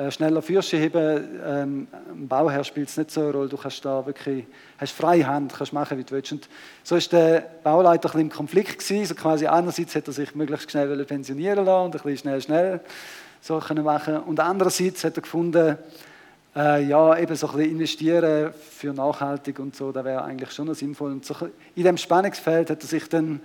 äh, 0.00 0.10
schneller 0.10 0.40
Fürsche 0.40 0.78
heben. 0.78 1.40
Ähm, 1.46 1.88
Im 2.10 2.26
Bauherr 2.26 2.64
spielt 2.64 2.88
es 2.88 2.96
nicht 2.96 3.10
so 3.10 3.20
eine 3.20 3.32
Rolle, 3.32 3.48
du 3.50 3.58
kannst 3.58 3.84
da 3.84 4.06
wirklich, 4.06 4.46
hast 4.78 4.92
freie 4.92 5.26
Hand, 5.26 5.52
kannst 5.54 5.74
machen, 5.74 5.98
wie 5.98 6.04
du 6.04 6.12
willst. 6.12 6.32
Und 6.32 6.48
so 6.82 6.96
ist 6.96 7.12
der 7.12 7.44
Bauleiter 7.62 8.08
ein 8.08 8.12
bisschen 8.12 8.20
im 8.20 8.30
Konflikt 8.30 8.78
gewesen, 8.78 9.04
so 9.04 9.14
quasi 9.14 9.46
einerseits 9.46 9.94
hat 9.94 10.06
er 10.06 10.14
sich 10.14 10.34
möglichst 10.34 10.70
schnell 10.70 11.04
pensionieren 11.04 11.66
lassen 11.66 11.84
und 11.86 11.96
ein 11.96 12.02
bisschen 12.02 12.16
schnell, 12.16 12.40
schnell 12.40 12.80
so 13.42 13.58
können 13.58 13.84
machen 13.84 14.20
und 14.20 14.40
andererseits 14.40 15.04
hat 15.04 15.16
er 15.18 15.22
gefunden, 15.22 15.76
äh, 16.56 16.82
ja, 16.84 17.18
eben 17.18 17.36
so 17.36 17.48
ein 17.48 17.56
bisschen 17.56 17.72
investieren 17.72 18.52
für 18.52 18.94
nachhaltig 18.94 19.58
und 19.58 19.76
so, 19.76 19.92
da 19.92 20.04
wäre 20.04 20.24
eigentlich 20.24 20.52
schon 20.52 20.72
sinnvoll. 20.74 21.12
Und 21.12 21.26
so 21.26 21.34
in 21.74 21.84
dem 21.84 21.98
Spannungsfeld 21.98 22.70
hat 22.70 22.82
er 22.82 22.88
sich 22.88 23.06
dann 23.08 23.40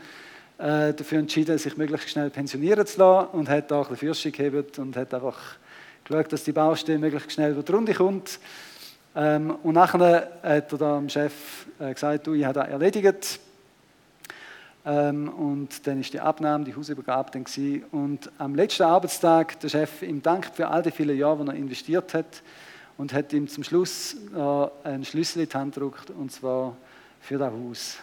äh, 0.57 0.93
dafür 0.93 1.19
entschieden, 1.19 1.57
sich 1.57 1.75
möglichst 1.75 2.09
schnell 2.09 2.29
pensionieren 2.29 2.85
zu 2.85 2.99
lassen 2.99 3.27
und 3.33 3.49
hat 3.49 3.71
da 3.71 3.77
ein 3.77 3.81
bisschen 3.81 3.97
Fürste 3.97 4.31
gehebt 4.31 4.79
und 4.79 4.95
hat 4.95 5.13
einfach 5.13 5.57
geschaut, 6.05 6.31
dass 6.31 6.43
die 6.45 6.53
Baustelle 6.53 6.99
möglichst 6.99 7.33
schnell 7.33 7.51
über 7.51 7.81
die 7.81 7.93
kommt. 7.93 8.39
Ähm, 9.15 9.51
und 9.63 9.73
nachher 9.73 10.31
hat 10.41 10.71
er 10.71 10.77
dem 10.77 11.09
Chef 11.09 11.65
äh, 11.79 11.93
gesagt, 11.93 12.27
du, 12.27 12.33
ich 12.33 12.45
habe 12.45 12.53
das 12.53 12.69
erledigt, 12.69 13.39
Ähm, 14.85 15.29
und 15.29 15.87
dann 15.87 15.99
ist 15.99 16.13
die 16.13 16.19
Abnahme, 16.19 16.63
die 16.63 16.75
Hausübergabe 16.75 17.31
dann 17.31 17.43
gewesen. 17.43 17.83
Und 17.91 18.29
am 18.37 18.53
letzten 18.53 18.83
Arbeitstag 18.83 19.59
der 19.59 19.69
Chef 19.69 20.03
ihm 20.03 20.21
dankt 20.21 20.55
für 20.55 20.67
all 20.67 20.83
die 20.83 20.91
vielen 20.91 21.17
Jahre, 21.17 21.43
die 21.43 21.49
er 21.49 21.55
investiert 21.55 22.13
hat 22.13 22.43
und 22.97 23.11
hat 23.11 23.33
ihm 23.33 23.47
zum 23.47 23.63
Schluss 23.63 24.15
äh, 24.35 24.87
einen 24.87 25.03
Schlüssel 25.03 25.41
in 25.41 25.49
die 25.49 25.57
Hand 25.57 25.73
gedrückt 25.73 26.11
und 26.11 26.31
zwar 26.31 26.77
für 27.19 27.39
das 27.39 27.51
Haus. 27.51 27.97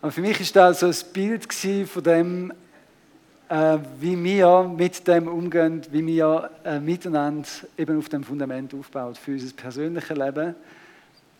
Und 0.00 0.12
für 0.12 0.22
mich 0.22 0.40
ist 0.40 0.56
das 0.56 0.80
so 0.80 0.86
ein 0.86 1.12
Bild 1.12 1.52
von 1.86 2.02
dem, 2.02 2.52
äh, 3.50 3.78
wie 3.98 4.22
wir 4.22 4.62
mit 4.62 5.06
dem 5.08 5.26
umgehen, 5.26 5.82
wie 5.90 6.06
wir 6.06 6.50
äh, 6.64 6.78
miteinander 6.78 7.48
eben 7.76 7.98
auf 7.98 8.08
dem 8.08 8.22
Fundament 8.22 8.72
aufbauen 8.72 9.16
für 9.16 9.32
unser 9.32 9.54
persönliches 9.56 10.16
Leben. 10.16 10.54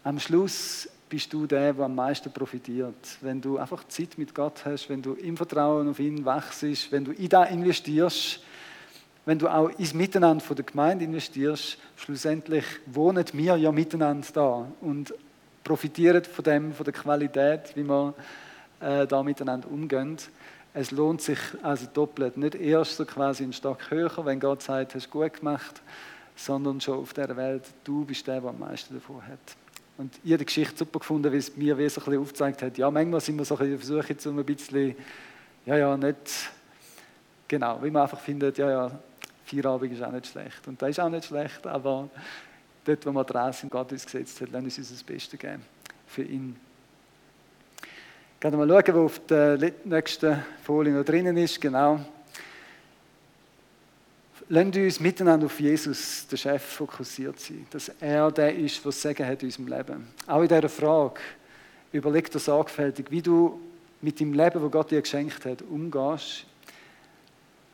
Am 0.02 0.18
Schluss 0.18 0.88
bist 1.08 1.32
du 1.32 1.46
der, 1.46 1.72
der 1.72 1.84
am 1.84 1.94
meisten 1.94 2.32
profitiert. 2.32 2.96
Wenn 3.20 3.40
du 3.40 3.58
einfach 3.58 3.86
Zeit 3.86 4.18
mit 4.18 4.34
Gott 4.34 4.64
hast, 4.64 4.88
wenn 4.88 5.00
du 5.00 5.14
im 5.14 5.36
Vertrauen 5.36 5.88
auf 5.88 6.00
ihn 6.00 6.24
wachst, 6.24 6.90
wenn 6.90 7.04
du 7.04 7.12
in 7.12 7.28
das 7.28 7.48
investierst, 7.50 8.40
wenn 9.24 9.38
du 9.38 9.46
auch 9.46 9.68
ins 9.78 9.94
Miteinander 9.94 10.42
von 10.42 10.56
der 10.56 10.64
Gemeinde 10.64 11.04
investierst, 11.04 11.78
schlussendlich 11.94 12.64
wohnen 12.86 13.24
wir 13.34 13.56
ja 13.56 13.70
miteinander 13.70 14.26
da 14.32 14.66
und 14.80 15.14
profitieren 15.62 16.24
von 16.24 16.42
dem, 16.42 16.72
von 16.72 16.84
der 16.84 16.94
Qualität, 16.94 17.76
wie 17.76 17.84
wir 17.84 18.14
äh, 18.80 19.06
da 19.06 19.22
miteinander 19.22 19.70
umgehen. 19.70 20.16
Es 20.72 20.90
lohnt 20.92 21.20
sich 21.20 21.38
also 21.62 21.86
doppelt. 21.92 22.36
Nicht 22.36 22.54
erst 22.54 22.96
so 22.96 23.04
quasi 23.04 23.42
einen 23.42 23.52
Stock 23.52 23.90
höher, 23.90 24.24
wenn 24.24 24.38
Gott 24.38 24.62
sagt, 24.62 24.94
hast 24.94 25.06
du 25.06 25.10
gut 25.10 25.34
gemacht, 25.34 25.82
sondern 26.36 26.80
schon 26.80 26.98
auf 26.98 27.12
der 27.12 27.36
Welt, 27.36 27.64
du 27.84 28.04
bist 28.04 28.26
der, 28.26 28.40
der 28.40 28.50
am 28.50 28.58
meisten 28.58 28.94
davon 28.94 29.26
hat. 29.26 29.38
Und 29.98 30.14
ich 30.24 30.30
habe 30.30 30.38
die 30.38 30.46
Geschichte 30.46 30.78
super 30.78 31.00
gefunden, 31.00 31.30
weil 31.30 31.38
es 31.38 31.56
mir 31.56 31.76
wie 31.76 31.88
so 31.88 32.00
ein 32.00 32.04
bisschen 32.04 32.22
aufgezeigt 32.22 32.62
hat, 32.62 32.78
ja, 32.78 32.90
manchmal 32.90 33.20
sind 33.20 33.36
wir 33.36 33.44
so 33.44 33.56
ein 33.56 33.76
bisschen 33.76 34.02
versuchen, 34.02 34.32
um 34.32 34.38
ein 34.38 34.46
bisschen, 34.46 34.96
ja, 35.66 35.76
ja, 35.76 35.96
nicht, 35.96 36.50
genau, 37.46 37.82
wie 37.82 37.90
man 37.90 38.02
einfach 38.02 38.20
findet, 38.20 38.56
ja, 38.56 38.70
ja, 38.70 38.90
Feierabend 39.44 39.92
ist 39.92 40.02
auch 40.02 40.12
nicht 40.12 40.28
schlecht. 40.28 40.66
Und 40.68 40.80
das 40.80 40.90
ist 40.90 41.00
auch 41.00 41.10
nicht 41.10 41.26
schlecht, 41.26 41.66
aber 41.66 42.08
dort, 42.84 43.04
wo 43.04 43.12
wir 43.12 43.24
dran 43.24 43.52
sind, 43.52 43.70
Gott 43.70 43.92
uns 43.92 44.04
gesetzt 44.04 44.40
hat, 44.40 44.50
lassen 44.50 44.64
uns 44.64 44.78
unser 44.78 45.04
Bestes 45.04 45.38
geben 45.38 45.62
für 46.06 46.22
ihn. 46.22 46.56
Gehen 48.40 48.52
wir 48.52 48.66
mal 48.66 48.82
schauen, 48.82 48.94
wo 48.94 49.04
auf 49.04 49.20
der 49.26 49.58
nächsten 49.84 50.42
Folie 50.62 50.94
noch 50.94 51.04
drinnen 51.04 51.36
ist, 51.36 51.60
genau. 51.60 52.00
Lassen 54.48 54.82
uns 54.82 54.98
miteinander 54.98 55.44
auf 55.44 55.60
Jesus, 55.60 56.26
den 56.26 56.38
Chef, 56.38 56.62
fokussiert 56.62 57.38
sein. 57.38 57.66
Dass 57.70 57.90
er 58.00 58.32
der 58.32 58.56
ist, 58.56 58.82
der 58.82 58.92
das 58.92 59.02
Sagen 59.02 59.26
hat 59.26 59.42
in 59.42 59.48
unserem 59.48 59.68
Leben. 59.68 60.08
Auch 60.26 60.40
in 60.40 60.48
dieser 60.48 60.70
Frage, 60.70 61.20
überleg 61.92 62.30
dir 62.30 62.38
sorgfältig, 62.38 63.10
wie 63.10 63.20
du 63.20 63.60
mit 64.00 64.18
dem 64.18 64.32
Leben, 64.32 64.62
das 64.62 64.70
Gott 64.72 64.90
dir 64.90 65.02
geschenkt 65.02 65.44
hat, 65.44 65.60
umgehst 65.60 66.46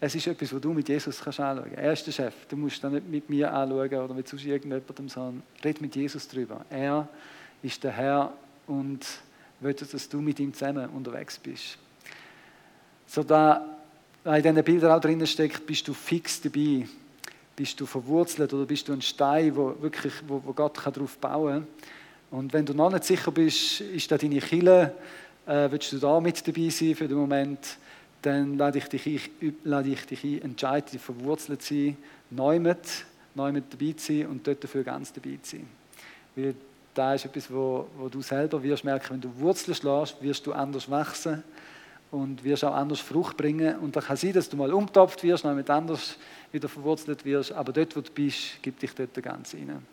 es 0.01 0.15
ist 0.15 0.27
etwas, 0.27 0.53
was 0.53 0.61
du 0.61 0.73
mit 0.73 0.89
Jesus 0.89 1.23
kannst 1.23 1.41
anschauen 1.41 1.71
kannst. 1.71 1.79
Er 1.79 1.93
ist 1.93 2.07
der 2.07 2.13
Chef. 2.13 2.35
Du 2.49 2.57
musst 2.57 2.83
das 2.83 2.93
nicht 2.93 3.09
mit 3.09 3.31
mir 3.31 3.53
anschauen 3.53 3.95
oder 3.95 4.15
mit 4.15 4.29
sonst 4.29 4.45
irgendjemandem, 4.45 5.09
sondern 5.09 5.43
red 5.65 5.81
mit 5.81 5.97
Jesus 5.97 6.29
drüber. 6.29 6.67
Er 6.69 7.09
ist 7.63 7.83
der 7.83 7.93
Herr 7.93 8.33
und 8.67 9.07
will, 9.61 9.75
dass 9.75 10.09
du 10.09 10.21
mit 10.21 10.39
ihm 10.41 10.53
zusammen 10.53 10.89
unterwegs 10.91 11.39
bist. 11.39 11.79
So 13.07 13.23
da 13.23 13.65
in 14.25 14.43
diesen 14.43 14.65
Bildern 14.65 14.93
auch 14.93 15.01
drinnen 15.01 15.27
steckt, 15.27 15.67
bist 15.67 15.87
du 15.87 15.95
fix 15.95 16.41
dabei. 16.41 16.87
Bist 17.55 17.81
du 17.81 17.87
verwurzelt 17.87 18.53
oder 18.53 18.67
bist 18.67 18.89
du 18.89 18.93
ein 18.93 19.01
Stein, 19.01 19.57
wo, 19.57 19.75
wirklich, 19.81 20.13
wo, 20.27 20.43
wo 20.45 20.53
Gott 20.53 20.79
darauf 20.85 21.17
bauen 21.19 21.67
kann. 22.31 22.39
Und 22.39 22.53
wenn 22.53 22.67
du 22.67 22.75
noch 22.75 22.91
nicht 22.91 23.05
sicher 23.05 23.31
bist, 23.31 23.81
ist 23.81 24.11
da 24.11 24.19
deine 24.19 24.41
Kille, 24.41 24.95
äh, 25.47 25.71
willst 25.71 25.93
du 25.93 25.99
da 25.99 26.21
mit 26.21 26.47
dabei 26.47 26.69
sein 26.69 26.95
für 26.95 27.09
den 27.09 27.17
Moment? 27.17 27.79
dann 28.27 28.59
lade 28.59 28.79
ich 28.79 28.89
dich 28.89 29.07
ein, 29.07 29.57
lade 29.63 29.89
ich 29.89 30.05
dich 30.05 30.25
ein 30.25 30.43
entscheide 30.43 30.99
verwurzelt 30.99 31.63
zu 31.63 31.75
sein, 31.75 31.97
neu 32.31 32.59
mit, 32.59 33.07
neu 33.37 33.53
mit 33.53 33.73
dabei 33.73 33.93
zu 33.93 34.13
sein 34.13 34.27
und 34.27 34.47
dort 34.47 34.65
dafür 34.65 34.83
ganz 34.83 35.13
dabei 35.13 35.39
zu 35.43 35.57
sein. 35.57 35.67
Weil 36.35 36.55
da 36.97 37.15
ist 37.15 37.25
etwas, 37.27 37.53
wo, 37.53 37.89
wo 37.97 38.09
du 38.09 38.23
selber 38.23 38.63
wirst 38.63 38.85
merken, 38.85 39.11
wenn 39.11 39.21
du 39.21 39.39
Wurzeln 39.39 39.75
schlägst, 39.75 40.21
wirst 40.23 40.47
du 40.47 40.53
anders 40.53 40.91
wachsen 40.91 41.43
und 42.11 42.43
wirst 42.43 42.65
auch 42.65 42.75
anders 42.75 43.01
Frucht 43.01 43.37
bringen. 43.37 43.79
Und 43.79 43.97
da 43.97 44.01
kann 44.01 44.17
sein, 44.17 44.33
dass 44.33 44.49
du 44.49 44.57
mal 44.57 44.73
umtopft 44.73 45.23
wirst, 45.23 45.45
noch 45.45 45.55
mit 45.55 45.69
anders 45.69 46.17
wieder 46.53 46.69
verwurzelt 46.69 47.25
wirst, 47.25 47.53
aber 47.53 47.73
dort, 47.73 47.95
wo 47.97 48.01
du 48.01 48.11
bist, 48.11 48.59
gib 48.63 48.79
dich 48.79 48.95
dort 48.95 49.15
ganz 49.23 49.55
rein. 49.55 49.85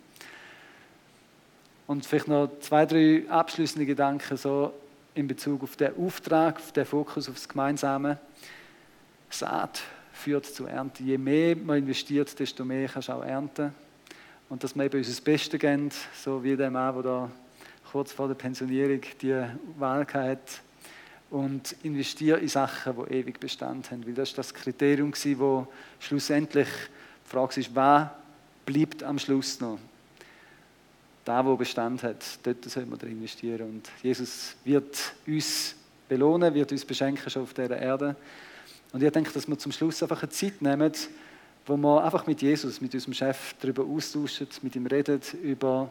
Und 1.88 2.06
vielleicht 2.06 2.30
noch 2.30 2.50
zwei, 2.62 2.86
drei 2.86 3.24
abschließende 3.30 3.86
Gedanken. 3.86 4.38
So, 4.38 4.74
in 5.16 5.28
Bezug 5.28 5.64
auf 5.64 5.76
den 5.76 5.96
Auftrag, 5.98 6.56
auf 6.56 6.72
den 6.72 6.86
Fokus, 6.86 7.28
auf 7.28 7.36
das 7.36 7.48
Gemeinsame. 7.48 8.18
Saat 9.30 9.82
führt 10.14 10.46
zu 10.46 10.66
Ernte. 10.66 11.04
Je 11.04 11.18
mehr 11.18 11.56
man 11.56 11.80
investiert, 11.80 12.40
desto 12.40 12.64
mehr 12.64 12.88
kannst 12.88 13.10
du 13.10 13.14
auch 13.14 13.24
ernten. 13.24 13.74
Und 14.54 14.64
dass 14.64 14.76
wir 14.76 14.84
eben 14.84 15.00
unser 15.00 15.20
Bestes 15.24 15.60
geben, 15.60 15.90
so 16.14 16.44
wie 16.44 16.56
der 16.56 16.70
Mann, 16.70 16.94
der 16.94 17.02
da 17.02 17.32
kurz 17.92 18.12
vor 18.12 18.28
der 18.28 18.36
Pensionierung 18.36 19.02
die 19.20 19.44
Wahl 19.80 20.06
hat 20.14 20.62
und 21.32 21.76
investiere 21.82 22.38
in 22.38 22.48
Sachen, 22.48 22.94
die 22.96 23.16
ewig 23.16 23.40
Bestand 23.40 23.90
haben. 23.90 24.06
Weil 24.06 24.14
das 24.14 24.30
ist 24.30 24.38
das 24.38 24.54
Kriterium, 24.54 25.12
wo 25.40 25.66
schlussendlich 26.00 26.68
die 26.68 27.30
Frage 27.32 27.62
ist, 27.62 27.76
was 27.76 28.10
bleibt 28.64 29.02
am 29.02 29.18
Schluss 29.18 29.60
noch? 29.60 29.80
da, 31.26 31.44
wo 31.44 31.56
Bestand 31.56 32.04
hat, 32.04 32.24
dort 32.44 32.64
soll 32.66 32.86
man 32.86 33.00
investieren. 33.00 33.68
Und 33.68 33.90
Jesus 34.04 34.56
wird 34.64 35.16
uns 35.26 35.74
belohnen, 36.08 36.54
wird 36.54 36.72
uns 36.72 36.86
beschenken 36.86 37.28
schon 37.28 37.42
auf 37.42 37.56
dieser 37.56 37.80
Erde. 37.80 38.16
Und 38.92 39.02
ich 39.02 39.12
denke, 39.12 39.32
dass 39.32 39.48
wir 39.48 39.58
zum 39.58 39.72
Schluss 39.72 40.04
einfach 40.04 40.22
eine 40.22 40.30
Zeit 40.30 40.62
nehmen, 40.62 40.92
wo 41.66 41.78
wir 41.78 42.04
einfach 42.04 42.28
mit 42.28 42.42
Jesus, 42.42 42.82
mit 42.82 42.94
unserem 42.94 43.14
Chef 43.14 43.56
darüber 43.60 43.84
austauschen, 43.84 44.48
mit 44.62 44.76
ihm 44.76 44.86
reden, 44.86 45.22
über 45.42 45.90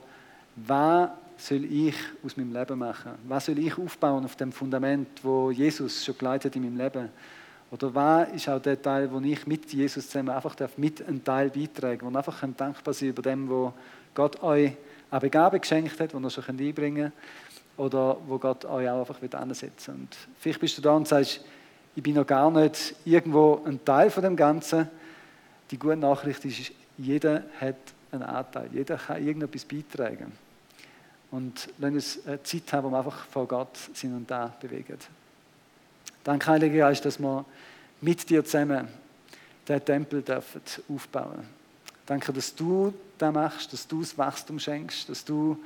was 0.57 1.11
soll 1.39 1.65
ich 1.65 1.95
aus 2.25 2.37
meinem 2.37 2.53
Leben 2.53 2.79
machen? 2.79 3.13
Was 3.27 3.47
soll 3.47 3.59
ich 3.59 3.77
aufbauen 3.77 4.25
auf 4.25 4.37
dem 4.37 4.53
Fundament, 4.53 5.09
wo 5.23 5.51
Jesus 5.51 6.05
schon 6.05 6.19
geleitet 6.19 6.55
in 6.57 6.63
meinem 6.63 6.77
Leben? 6.77 7.09
Oder 7.71 7.95
was 7.95 8.29
ist 8.33 8.49
auch 8.51 8.61
der 8.61 8.81
Teil, 8.81 9.11
wo 9.11 9.19
ich 9.21 9.47
mit 9.47 9.73
Jesus 9.73 10.07
zusammen 10.07 10.29
einfach 10.29 10.55
mit 10.77 11.07
einem 11.07 11.25
Teil 11.25 11.49
beitragen, 11.49 12.03
wo 12.03 12.11
man 12.11 12.17
einfach 12.17 12.47
dankbar 12.55 12.93
sein 12.93 13.09
über 13.09 13.23
dem, 13.23 13.49
wo 13.49 13.73
Gott 14.15 14.43
euch 14.43 14.73
eine 15.11 15.21
Begabung 15.21 15.61
geschenkt 15.61 15.99
hat, 15.99 16.13
die 16.13 16.17
ihr 16.17 16.31
schon 16.31 16.45
einbringen 16.47 17.13
könnt 17.13 17.13
oder 17.79 18.19
wo 18.27 18.39
Gott 18.39 18.67
euch 18.67 18.89
auch 18.89 19.01
einfach 19.01 19.41
ansetzen 19.41 19.95
Und 19.95 20.17
vielleicht 20.39 20.61
bist 20.61 20.77
du 20.77 20.83
da 20.83 20.95
und 20.95 21.09
sagst, 21.09 21.41
ich 21.95 22.03
bin 22.03 22.15
noch 22.15 22.27
gar 22.27 22.51
nicht 22.51 22.95
irgendwo 23.05 23.63
ein 23.65 23.83
Teil 23.85 24.11
von 24.11 24.23
dem 24.23 24.37
Ganzen. 24.37 24.89
Die 25.73 25.79
gute 25.79 25.97
Nachricht 25.97 26.45
ist, 26.45 26.71
jeder 26.99 27.43
hat 27.59 27.77
einen 28.13 28.23
Anteil, 28.23 28.69
jeder 28.73 28.99
kann 28.99 29.27
irgendetwas 29.27 29.65
beitragen. 29.65 30.31
Und 31.31 31.71
lass 31.79 31.93
uns 31.93 32.27
eine 32.27 32.43
Zeit 32.43 32.73
haben, 32.75 32.87
wo 32.87 32.91
wir 32.91 32.99
einfach 32.99 33.25
vor 33.25 33.49
Gott 33.49 33.77
sind 33.95 34.15
und 34.15 34.31
da 34.31 34.55
bewegen. 34.61 34.99
Danke, 36.23 36.47
Heiliger 36.47 36.77
Geist, 36.77 37.07
dass 37.07 37.19
wir 37.19 37.45
mit 38.03 38.29
dir 38.29 38.45
zusammen 38.45 38.87
den 39.67 39.85
Tempel 39.85 40.21
dürfen 40.21 40.61
aufbauen. 40.89 41.49
Danke, 42.05 42.33
dass 42.35 42.55
du 42.55 42.93
das 43.17 43.33
machst, 43.33 43.73
dass 43.73 43.89
du 43.89 44.01
das 44.01 44.19
Wachstum 44.19 44.59
schenkst, 44.59 45.09
dass 45.09 45.25
du 45.25 45.57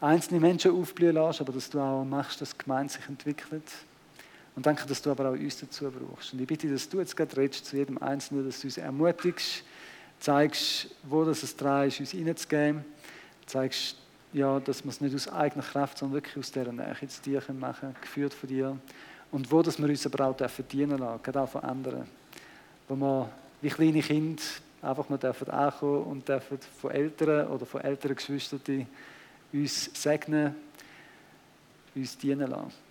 einzelne 0.00 0.40
Menschen 0.40 0.72
aufblühen 0.72 1.14
lässt, 1.14 1.40
aber 1.40 1.52
dass 1.52 1.70
du 1.70 1.80
auch 1.80 2.04
machst, 2.04 2.42
dass 2.42 2.50
die 2.50 2.58
Gemeinde 2.58 2.92
sich 2.92 3.08
entwickelt. 3.08 3.64
Und 4.54 4.66
danke, 4.66 4.86
dass 4.86 5.00
du 5.00 5.10
aber 5.10 5.30
auch 5.30 5.32
uns 5.32 5.58
dazu 5.58 5.90
brauchst. 5.90 6.32
Und 6.32 6.40
ich 6.40 6.46
bitte, 6.46 6.68
dass 6.68 6.88
du 6.88 6.98
jetzt 6.98 7.16
gerade 7.16 7.36
redest 7.36 7.66
zu 7.66 7.76
jedem 7.76 7.98
Einzelnen, 7.98 8.44
dass 8.44 8.60
du 8.60 8.66
uns 8.66 8.76
ermutigst, 8.76 9.64
zeigst, 10.20 10.88
wo 11.04 11.24
das 11.24 11.42
es 11.42 11.56
dran 11.56 11.88
ist, 11.88 12.00
uns 12.00 12.14
reinzugeben, 12.14 12.84
zeigst, 13.46 13.96
ja, 14.32 14.60
dass 14.60 14.84
wir 14.84 14.90
es 14.90 15.00
nicht 15.00 15.14
aus 15.14 15.28
eigener 15.28 15.64
Kraft, 15.64 15.98
sondern 15.98 16.16
wirklich 16.16 16.36
aus 16.38 16.52
dieser 16.52 16.72
Nähe 16.72 17.08
zu 17.08 17.22
dir 17.22 17.42
machen 17.52 17.80
können, 17.80 17.96
geführt 18.00 18.34
von 18.34 18.48
dir. 18.48 18.78
Und 19.30 19.50
wo 19.50 19.62
dass 19.62 19.78
wir 19.78 19.88
uns 19.88 20.06
aber 20.06 20.28
auch 20.28 20.50
verdienen 20.50 20.98
lassen, 20.98 21.22
gerade 21.22 21.40
auch 21.40 21.48
von 21.48 21.62
anderen. 21.62 22.04
Wo 22.88 22.96
wir 22.96 23.30
wie 23.62 23.68
kleine 23.68 24.00
Kinder 24.00 24.42
einfach 24.82 25.08
mal 25.08 25.16
dürfen 25.16 25.48
ankommen 25.50 26.04
und 26.04 26.28
dürfen 26.28 26.58
von 26.80 26.90
Eltern 26.90 27.48
oder 27.48 27.64
von 27.64 27.80
älteren 27.80 28.16
Geschwistern 28.16 28.86
uns 29.52 29.90
segnen, 29.94 30.54
uns 31.94 32.18
dienen 32.18 32.50
lassen. 32.50 32.81